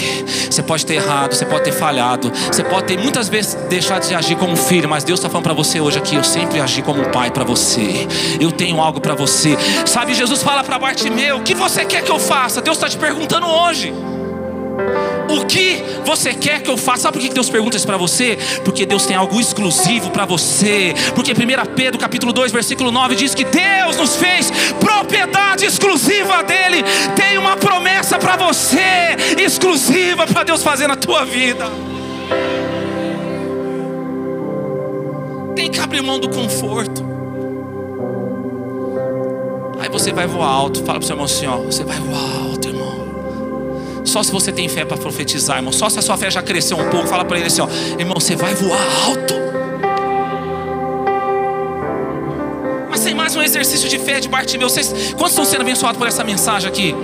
Você 0.50 0.60
pode 0.60 0.84
ter 0.84 0.94
errado, 0.94 1.34
você 1.34 1.46
pode 1.46 1.62
ter 1.62 1.70
falhado, 1.70 2.32
você 2.50 2.64
pode 2.64 2.88
ter 2.88 2.98
muitas 2.98 3.28
vezes 3.28 3.54
deixado 3.68 4.06
de 4.06 4.12
agir 4.12 4.36
como 4.36 4.56
filho, 4.56 4.88
mas 4.88 5.04
Deus 5.04 5.20
está 5.20 5.30
falando 5.30 5.44
para 5.44 5.54
você 5.54 5.80
hoje 5.80 5.98
aqui: 5.98 6.16
eu 6.16 6.24
sempre 6.24 6.60
agi 6.60 6.82
como 6.82 7.08
pai 7.10 7.30
para 7.30 7.44
você. 7.44 8.08
Eu 8.40 8.50
tenho 8.50 8.80
algo 8.80 9.00
para 9.00 9.14
você. 9.14 9.56
Sabe, 9.86 10.14
Jesus 10.14 10.42
fala 10.42 10.64
para 10.64 10.80
Bartimeu: 10.80 11.36
o 11.36 11.42
que 11.42 11.54
você 11.54 11.84
quer 11.84 12.02
que 12.02 12.10
eu 12.10 12.18
faça? 12.18 12.60
Deus 12.60 12.76
está 12.76 12.88
te 12.88 12.98
perguntando 12.98 13.46
hoje. 13.46 13.94
O 15.32 15.46
que 15.46 15.82
você 16.04 16.34
quer 16.34 16.60
que 16.60 16.70
eu 16.70 16.76
faça? 16.76 17.02
Sabe 17.02 17.18
por 17.18 17.26
que 17.26 17.32
Deus 17.32 17.48
pergunta 17.48 17.76
isso 17.76 17.86
para 17.86 17.96
você? 17.96 18.38
Porque 18.64 18.84
Deus 18.84 19.06
tem 19.06 19.16
algo 19.16 19.40
exclusivo 19.40 20.10
para 20.10 20.26
você. 20.26 20.94
Porque 21.14 21.32
1 21.32 21.36
Pedro 21.74 21.98
capítulo 21.98 22.32
2, 22.32 22.52
versículo 22.52 22.90
9 22.90 23.14
diz 23.14 23.34
que 23.34 23.44
Deus 23.44 23.96
nos 23.96 24.16
fez 24.16 24.52
propriedade 24.78 25.64
exclusiva 25.64 26.42
dele. 26.42 26.84
Tem 27.16 27.38
uma 27.38 27.56
promessa 27.56 28.18
para 28.18 28.36
você, 28.36 29.16
exclusiva 29.38 30.26
para 30.26 30.44
Deus 30.44 30.62
fazer 30.62 30.86
na 30.86 30.96
tua 30.96 31.24
vida. 31.24 31.64
Tem 35.56 35.70
que 35.70 35.80
abrir 35.80 36.02
mão 36.02 36.18
do 36.18 36.28
conforto. 36.28 37.12
Aí 39.80 39.88
você 39.88 40.12
vai 40.12 40.26
voar 40.26 40.48
alto. 40.48 40.84
Fala 40.84 40.98
para 40.98 41.04
o 41.04 41.06
seu 41.06 41.14
irmão 41.14 41.24
assim: 41.24 41.46
ó, 41.46 41.56
você 41.56 41.84
vai 41.84 41.96
voar 41.98 42.48
alto. 42.48 42.71
Só 44.04 44.22
se 44.22 44.30
você 44.30 44.52
tem 44.52 44.68
fé 44.68 44.84
para 44.84 44.96
profetizar, 44.96 45.58
irmão. 45.58 45.72
Só 45.72 45.88
se 45.88 45.98
a 45.98 46.02
sua 46.02 46.16
fé 46.16 46.30
já 46.30 46.42
cresceu 46.42 46.76
um 46.76 46.88
pouco, 46.90 47.06
fala 47.06 47.24
para 47.24 47.38
ele 47.38 47.46
assim, 47.46 47.60
ó, 47.60 47.68
irmão, 47.98 48.14
você 48.18 48.36
vai 48.36 48.54
voar 48.54 48.80
alto. 49.06 49.34
Mas 52.90 53.00
tem 53.00 53.14
mais 53.14 53.34
um 53.34 53.42
exercício 53.42 53.88
de 53.88 53.98
fé 53.98 54.20
de 54.20 54.28
Bartimeu. 54.28 54.68
Vocês, 54.68 55.14
quantos 55.16 55.32
estão 55.32 55.44
sendo 55.44 55.62
abençoados 55.62 55.98
por 55.98 56.06
essa 56.06 56.22
mensagem 56.22 56.68
aqui? 56.68 56.94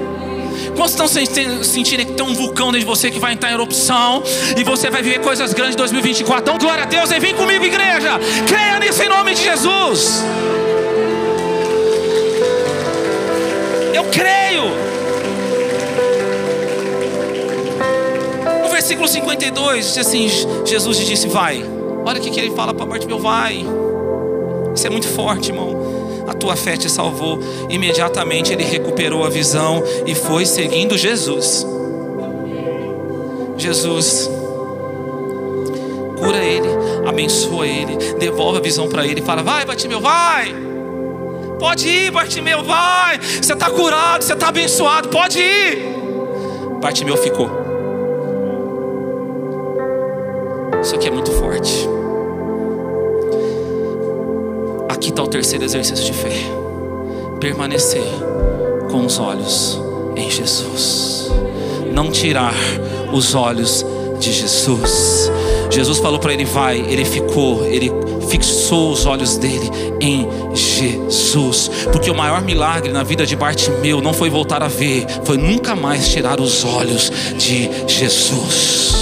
Quantos 0.77 0.93
estão 0.93 1.09
sentindo 1.09 2.05
que 2.05 2.13
tem 2.13 2.27
um 2.27 2.35
vulcão 2.35 2.67
dentro 2.67 2.81
de 2.81 2.87
você 2.87 3.11
que 3.11 3.19
vai 3.19 3.33
entrar 3.33 3.51
em 3.51 3.55
erupção 3.55 4.23
e 4.57 4.63
você 4.63 4.91
vai 4.91 5.03
viver 5.03 5.21
coisas 5.21 5.53
grandes 5.55 5.75
em 5.75 5.79
2024? 5.79 6.43
Então, 6.43 6.59
glória 6.59 6.85
a 6.85 6.87
Deus, 6.87 7.11
e 7.11 7.19
vem 7.19 7.35
comigo, 7.35 7.65
igreja. 7.65 8.19
Creia 8.47 8.79
nisso 8.79 9.03
em 9.03 9.09
nome 9.09 9.35
de 9.35 9.43
Jesus. 9.43 10.23
Versículo 18.89 19.07
52 19.07 19.87
diz 19.87 19.99
assim: 19.99 20.29
Jesus 20.65 20.99
disse: 20.99 21.29
Vai. 21.29 21.63
Olha 22.05 22.19
o 22.19 22.23
que 22.23 22.41
ele 22.41 22.55
fala 22.55 22.73
para 22.73 22.87
Bartimeu: 22.87 23.19
Vai. 23.19 23.67
Isso 24.75 24.87
é 24.87 24.91
muito 24.91 25.09
forte, 25.09 25.51
irmão. 25.51 26.25
A 26.27 26.33
tua 26.33 26.57
fé 26.57 26.77
te 26.77 26.89
salvou. 26.89 27.39
Imediatamente 27.69 28.53
ele 28.53 28.65
recuperou 28.65 29.25
a 29.25 29.29
visão 29.29 29.83
e 30.07 30.15
foi 30.15 30.47
seguindo 30.47 30.97
Jesus. 30.97 31.67
Jesus 33.59 34.31
cura 36.19 36.39
ele, 36.39 36.69
abençoa 37.07 37.67
ele, 37.67 37.97
devolve 38.19 38.59
a 38.59 38.63
visão 38.63 38.89
para 38.89 39.07
ele, 39.07 39.21
fala: 39.21 39.43
Vai, 39.43 39.67
Bartimeu, 39.67 40.01
vai. 40.01 40.55
Pode 41.59 41.89
ir, 41.89 42.11
Bartimeu, 42.11 42.63
vai. 42.65 43.19
Você 43.19 43.53
está 43.53 43.69
curado, 43.69 44.23
você 44.25 44.33
está 44.33 44.49
abençoado, 44.49 45.09
pode 45.09 45.41
ir. 45.41 45.99
Bartimeu 46.81 47.17
ficou. 47.17 47.58
Isso 50.89 50.95
aqui 50.95 51.09
é 51.09 51.11
muito 51.11 51.31
forte. 51.33 51.87
Aqui 54.89 55.11
está 55.11 55.23
o 55.23 55.27
terceiro 55.27 55.63
exercício 55.63 56.03
de 56.03 56.15
fé: 56.15 56.33
permanecer 57.39 58.03
com 58.91 59.05
os 59.05 59.19
olhos 59.19 59.79
em 60.17 60.31
Jesus, 60.31 61.31
não 61.93 62.11
tirar 62.11 62.55
os 63.13 63.35
olhos 63.35 63.85
de 64.19 64.33
Jesus. 64.33 65.31
Jesus 65.71 65.99
falou 65.99 66.19
para 66.19 66.33
ele: 66.33 66.47
vai, 66.47 66.79
ele 66.79 67.05
ficou, 67.05 67.67
ele 67.67 67.93
fixou 68.31 68.91
os 68.91 69.05
olhos 69.05 69.37
dele 69.37 69.71
em 70.01 70.27
Jesus, 70.55 71.71
porque 71.93 72.11
o 72.11 72.15
maior 72.15 72.41
milagre 72.41 72.91
na 72.93 73.03
vida 73.03 73.27
de 73.27 73.37
Bartimeu 73.37 74.01
não 74.01 74.15
foi 74.15 74.31
voltar 74.31 74.63
a 74.63 74.69
ver, 74.69 75.07
foi 75.23 75.37
nunca 75.37 75.77
mais 75.77 76.09
tirar 76.09 76.41
os 76.41 76.65
olhos 76.65 77.13
de 77.37 77.69
Jesus. 77.87 78.98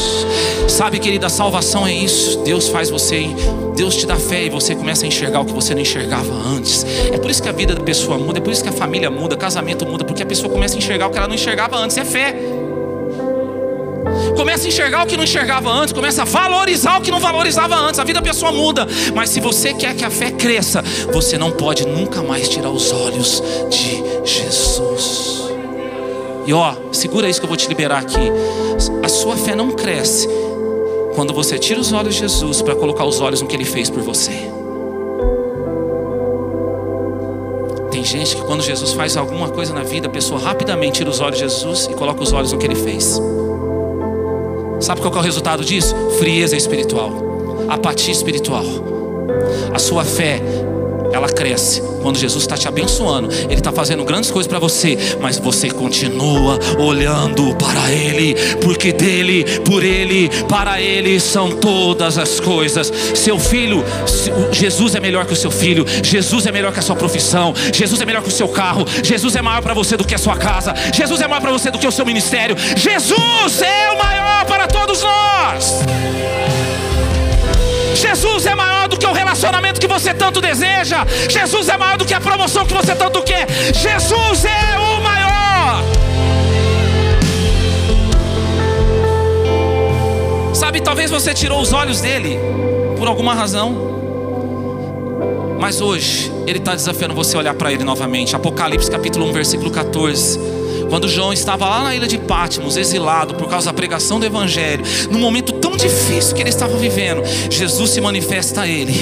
Sabe, 0.76 0.98
querida, 0.98 1.30
salvação 1.30 1.86
é 1.86 1.94
isso. 1.94 2.40
Deus 2.40 2.68
faz 2.68 2.90
você, 2.90 3.28
Deus 3.74 3.96
te 3.96 4.04
dá 4.04 4.16
fé 4.16 4.44
e 4.44 4.50
você 4.50 4.74
começa 4.74 5.06
a 5.06 5.08
enxergar 5.08 5.40
o 5.40 5.46
que 5.46 5.52
você 5.54 5.74
não 5.74 5.80
enxergava 5.80 6.30
antes. 6.30 6.84
É 7.10 7.16
por 7.16 7.30
isso 7.30 7.42
que 7.42 7.48
a 7.48 7.52
vida 7.52 7.74
da 7.74 7.80
pessoa 7.80 8.18
muda, 8.18 8.40
é 8.40 8.42
por 8.42 8.52
isso 8.52 8.62
que 8.62 8.68
a 8.68 8.72
família 8.72 9.10
muda, 9.10 9.36
o 9.36 9.38
casamento 9.38 9.86
muda, 9.86 10.04
porque 10.04 10.22
a 10.22 10.26
pessoa 10.26 10.52
começa 10.52 10.74
a 10.74 10.78
enxergar 10.78 11.06
o 11.06 11.10
que 11.10 11.16
ela 11.16 11.28
não 11.28 11.34
enxergava 11.34 11.78
antes. 11.78 11.96
É 11.96 12.04
fé. 12.04 12.36
Começa 14.36 14.66
a 14.66 14.68
enxergar 14.68 15.04
o 15.04 15.06
que 15.06 15.16
não 15.16 15.24
enxergava 15.24 15.70
antes, 15.70 15.94
começa 15.94 16.20
a 16.20 16.24
valorizar 16.26 16.98
o 16.98 17.00
que 17.00 17.10
não 17.10 17.20
valorizava 17.20 17.74
antes. 17.74 17.98
A 17.98 18.04
vida 18.04 18.20
da 18.20 18.28
pessoa 18.28 18.52
muda. 18.52 18.86
Mas 19.14 19.30
se 19.30 19.40
você 19.40 19.72
quer 19.72 19.96
que 19.96 20.04
a 20.04 20.10
fé 20.10 20.30
cresça, 20.30 20.84
você 21.10 21.38
não 21.38 21.52
pode 21.52 21.86
nunca 21.86 22.22
mais 22.22 22.50
tirar 22.50 22.68
os 22.68 22.92
olhos 22.92 23.42
de 23.70 24.28
Jesus. 24.28 25.46
E 26.46 26.52
ó, 26.52 26.74
segura 26.92 27.30
isso 27.30 27.40
que 27.40 27.46
eu 27.46 27.48
vou 27.48 27.56
te 27.56 27.66
liberar 27.66 28.00
aqui. 28.00 28.30
A 29.02 29.08
sua 29.08 29.38
fé 29.38 29.54
não 29.54 29.70
cresce 29.70 30.28
quando 31.16 31.32
você 31.32 31.58
tira 31.58 31.80
os 31.80 31.92
olhos 31.92 32.14
de 32.14 32.20
Jesus 32.20 32.60
para 32.60 32.76
colocar 32.76 33.06
os 33.06 33.20
olhos 33.20 33.40
no 33.40 33.48
que 33.48 33.56
ele 33.56 33.64
fez 33.64 33.88
por 33.88 34.02
você. 34.02 34.52
Tem 37.90 38.04
gente 38.04 38.36
que 38.36 38.42
quando 38.42 38.62
Jesus 38.62 38.92
faz 38.92 39.16
alguma 39.16 39.48
coisa 39.48 39.72
na 39.72 39.82
vida, 39.82 40.08
a 40.08 40.10
pessoa 40.10 40.38
rapidamente 40.38 40.98
tira 40.98 41.08
os 41.08 41.18
olhos 41.18 41.38
de 41.38 41.44
Jesus 41.44 41.88
e 41.90 41.94
coloca 41.94 42.22
os 42.22 42.34
olhos 42.34 42.52
no 42.52 42.58
que 42.58 42.66
ele 42.66 42.74
fez. 42.74 43.18
Sabe 44.78 45.00
qual 45.00 45.14
é 45.14 45.16
o 45.16 45.22
resultado 45.22 45.64
disso? 45.64 45.96
Frieza 46.18 46.54
espiritual, 46.54 47.10
apatia 47.66 48.12
espiritual. 48.12 48.64
A 49.72 49.78
sua 49.78 50.04
fé 50.04 50.42
ela 51.12 51.28
cresce. 51.28 51.82
Quando 52.02 52.18
Jesus 52.18 52.44
está 52.44 52.56
te 52.56 52.68
abençoando, 52.68 53.28
Ele 53.32 53.54
está 53.54 53.72
fazendo 53.72 54.04
grandes 54.04 54.30
coisas 54.30 54.48
para 54.48 54.58
você, 54.58 54.96
mas 55.20 55.38
você 55.38 55.70
continua 55.70 56.58
olhando 56.78 57.54
para 57.56 57.90
Ele, 57.90 58.34
porque 58.62 58.92
dele, 58.92 59.44
por 59.60 59.84
Ele, 59.84 60.28
para 60.48 60.80
Ele 60.80 61.18
são 61.18 61.50
todas 61.50 62.18
as 62.18 62.40
coisas. 62.40 62.92
Seu 63.14 63.38
filho, 63.38 63.84
Jesus 64.52 64.94
é 64.94 65.00
melhor 65.00 65.26
que 65.26 65.32
o 65.32 65.36
seu 65.36 65.50
filho, 65.50 65.84
Jesus 66.02 66.46
é 66.46 66.52
melhor 66.52 66.72
que 66.72 66.78
a 66.78 66.82
sua 66.82 66.96
profissão, 66.96 67.54
Jesus 67.72 68.00
é 68.00 68.06
melhor 68.06 68.22
que 68.22 68.28
o 68.28 68.32
seu 68.32 68.48
carro, 68.48 68.86
Jesus 69.02 69.34
é 69.36 69.42
maior 69.42 69.62
para 69.62 69.74
você 69.74 69.96
do 69.96 70.04
que 70.04 70.14
a 70.14 70.18
sua 70.18 70.36
casa, 70.36 70.74
Jesus 70.94 71.20
é 71.20 71.26
maior 71.26 71.40
para 71.40 71.52
você 71.52 71.70
do 71.70 71.78
que 71.78 71.86
o 71.86 71.92
seu 71.92 72.06
ministério. 72.06 72.56
Jesus 72.76 73.62
é 73.62 73.90
o 73.92 73.98
maior 73.98 74.44
para 74.44 74.66
todos 74.66 75.02
nós. 75.02 76.45
Jesus 77.96 78.46
é 78.46 78.54
maior 78.54 78.88
do 78.88 78.98
que 78.98 79.06
o 79.06 79.12
relacionamento 79.12 79.80
que 79.80 79.86
você 79.86 80.12
tanto 80.12 80.40
deseja. 80.40 81.04
Jesus 81.28 81.68
é 81.68 81.76
maior 81.76 81.96
do 81.96 82.04
que 82.04 82.14
a 82.14 82.20
promoção 82.20 82.66
que 82.66 82.74
você 82.74 82.94
tanto 82.94 83.22
quer. 83.22 83.46
Jesus 83.74 84.44
é 84.44 84.78
o 84.78 85.02
maior. 85.02 85.82
Sabe, 90.54 90.80
talvez 90.80 91.10
você 91.10 91.32
tirou 91.32 91.60
os 91.60 91.72
olhos 91.72 92.00
dele 92.00 92.38
por 92.98 93.08
alguma 93.08 93.34
razão. 93.34 93.96
Mas 95.58 95.80
hoje, 95.80 96.30
Ele 96.46 96.58
está 96.58 96.74
desafiando 96.74 97.14
você 97.14 97.36
a 97.36 97.40
olhar 97.40 97.54
para 97.54 97.72
Ele 97.72 97.82
novamente. 97.82 98.36
Apocalipse 98.36 98.90
capítulo 98.90 99.26
1, 99.26 99.32
versículo 99.32 99.70
14. 99.70 100.38
Quando 100.88 101.08
João 101.08 101.32
estava 101.32 101.68
lá 101.68 101.82
na 101.82 101.94
ilha 101.94 102.06
de 102.06 102.16
Patmos, 102.16 102.76
exilado 102.76 103.34
por 103.34 103.48
causa 103.48 103.66
da 103.66 103.72
pregação 103.72 104.20
do 104.20 104.26
Evangelho, 104.26 104.84
num 105.10 105.18
momento 105.18 105.54
difícil 105.76 106.34
que 106.34 106.42
ele 106.42 106.50
estava 106.50 106.76
vivendo, 106.76 107.22
Jesus 107.50 107.90
se 107.90 108.00
manifesta 108.00 108.62
a 108.62 108.68
ele. 108.68 108.94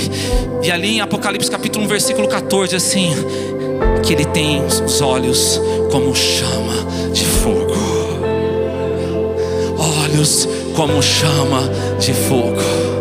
E 0.63 0.71
ali 0.71 0.97
em 0.97 1.01
Apocalipse 1.01 1.51
capítulo 1.51 1.85
1, 1.85 1.89
versículo 1.89 2.29
14, 2.29 2.77
assim: 2.77 3.13
que 4.03 4.13
ele 4.13 4.25
tem 4.27 4.63
os 4.65 5.01
olhos 5.01 5.61
como 5.91 6.15
chama 6.15 6.75
de 7.13 7.25
fogo. 7.25 7.75
Olhos 10.05 10.49
como 10.75 11.03
chama 11.03 11.63
de 11.99 12.13
fogo. 12.13 12.94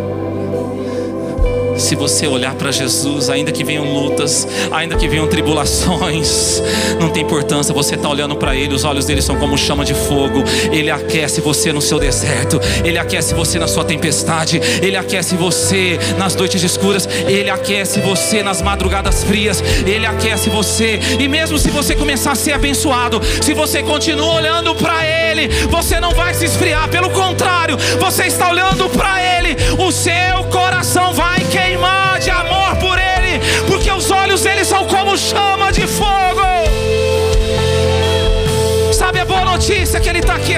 Se 1.93 1.97
você 1.97 2.25
olhar 2.25 2.56
para 2.56 2.71
Jesus, 2.71 3.29
ainda 3.29 3.51
que 3.51 3.63
venham 3.63 3.93
lutas, 3.93 4.47
ainda 4.71 4.95
que 4.95 5.08
venham 5.08 5.27
tribulações, 5.27 6.60
não 6.99 7.12
tem 7.12 7.21
importância, 7.21 7.71
você 7.71 7.93
está 7.93 8.10
olhando 8.10 8.36
para 8.36 8.56
Ele, 8.56 8.73
os 8.73 8.84
olhos 8.84 9.06
dele 9.06 9.21
são 9.21 9.36
como 9.36 9.56
chama 9.56 9.86
de 9.86 9.93
fogo, 9.93 10.43
Ele 10.71 10.89
aquece 10.89 11.39
você 11.39 11.71
no 11.71 11.79
seu 11.79 11.99
deserto, 11.99 12.60
Ele 12.84 12.97
aquece 12.97 13.36
você 13.36 13.60
na 13.60 13.67
sua 13.67 13.86
tempestade, 13.86 14.60
Ele 14.82 14.97
aquece 14.97 15.36
você 15.36 15.99
nas 16.17 16.36
noites 16.36 16.63
escuras, 16.63 17.08
Ele 17.27 17.51
aquece 17.51 17.99
você 17.99 18.41
nas 18.41 18.60
madrugadas 18.60 19.23
frias, 19.23 19.63
Ele 19.86 20.08
aquece 20.08 20.49
você, 20.49 20.99
e 21.19 21.27
mesmo 21.27 21.60
se 21.60 21.69
você 21.69 21.93
começar 21.93 22.32
a 22.32 22.36
ser 22.36 22.53
abençoado, 22.53 23.21
se 23.39 23.53
você 23.53 23.84
continua 23.84 24.34
olhando 24.34 24.73
para 24.73 25.06
Ele, 25.06 25.47
você 25.69 25.99
não 25.99 26.10
vai 26.15 26.34
se 26.34 26.45
esfriar, 26.45 26.89
pelo 26.89 27.12
contrário, 27.12 27.77
você 27.99 28.23
está 28.23 28.49
olhando 28.49 28.89
para 28.89 29.21
Ele, 29.21 29.56
o 29.77 29.91
seu 29.91 30.32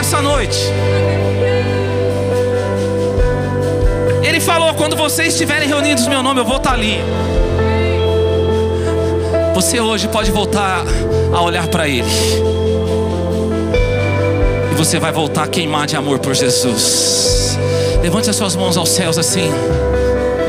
essa 0.06 0.22
noite? 0.22 0.60
Ele 4.24 4.40
falou: 4.40 4.74
quando 4.76 4.96
vocês 4.96 5.30
estiverem 5.30 5.68
reunidos 5.68 6.08
meu 6.08 6.22
nome, 6.22 6.42
eu 6.42 6.46
vou 6.46 6.58
estar 6.58 6.74
ali. 6.74 7.00
Você 9.56 9.80
hoje 9.80 10.08
pode 10.08 10.30
voltar 10.32 10.84
a 11.34 11.42
olhar 11.42 11.68
para 11.68 11.88
Ele. 11.88 12.06
E 14.72 14.76
você 14.76 15.00
vai 15.00 15.12
voltar 15.12 15.44
a 15.44 15.48
queimar 15.48 15.88
de 15.88 15.96
amor 15.96 16.20
por 16.20 16.36
Jesus. 16.36 17.58
Levante 18.04 18.30
as 18.30 18.36
suas 18.36 18.56
mãos 18.56 18.78
aos 18.78 18.90
céus 18.90 19.18
assim 19.18 19.50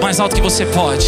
mais 0.07 0.21
alto 0.21 0.37
que 0.37 0.42
você 0.42 0.64
pode. 0.66 1.05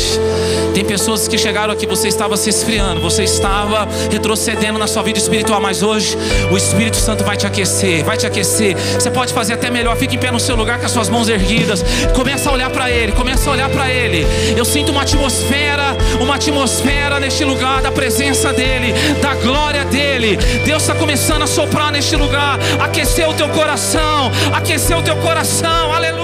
Tem 0.74 0.84
pessoas 0.84 1.26
que 1.26 1.36
chegaram 1.36 1.72
aqui, 1.72 1.86
você 1.86 2.08
estava 2.08 2.36
se 2.36 2.50
esfriando, 2.50 3.00
você 3.00 3.24
estava 3.24 3.88
retrocedendo 4.10 4.78
na 4.78 4.86
sua 4.86 5.02
vida 5.02 5.18
espiritual, 5.18 5.60
mas 5.60 5.82
hoje 5.82 6.16
o 6.50 6.56
Espírito 6.56 6.96
Santo 6.96 7.24
vai 7.24 7.36
te 7.36 7.46
aquecer, 7.46 8.04
vai 8.04 8.16
te 8.16 8.26
aquecer. 8.26 8.76
Você 8.76 9.10
pode 9.10 9.32
fazer 9.32 9.54
até 9.54 9.70
melhor, 9.70 9.96
fique 9.96 10.16
em 10.16 10.18
pé 10.18 10.30
no 10.30 10.40
seu 10.40 10.56
lugar 10.56 10.78
com 10.78 10.86
as 10.86 10.92
suas 10.92 11.08
mãos 11.08 11.28
erguidas. 11.28 11.84
Começa 12.14 12.50
a 12.50 12.52
olhar 12.52 12.70
para 12.70 12.90
Ele, 12.90 13.12
começa 13.12 13.48
a 13.48 13.52
olhar 13.52 13.68
para 13.68 13.90
Ele. 13.90 14.26
Eu 14.56 14.64
sinto 14.64 14.92
uma 14.92 15.02
atmosfera, 15.02 15.96
uma 16.20 16.36
atmosfera 16.36 17.18
neste 17.18 17.44
lugar 17.44 17.82
da 17.82 17.90
presença 17.90 18.52
dEle, 18.52 18.92
da 19.20 19.34
glória 19.34 19.84
dEle. 19.84 20.36
Deus 20.64 20.82
está 20.82 20.94
começando 20.94 21.42
a 21.42 21.46
soprar 21.46 21.92
neste 21.92 22.16
lugar, 22.16 22.58
aquecer 22.80 23.28
o 23.28 23.34
teu 23.34 23.48
coração, 23.48 24.30
aquecer 24.52 24.96
o 24.96 25.02
teu 25.02 25.16
coração, 25.16 25.92
aleluia. 25.92 26.17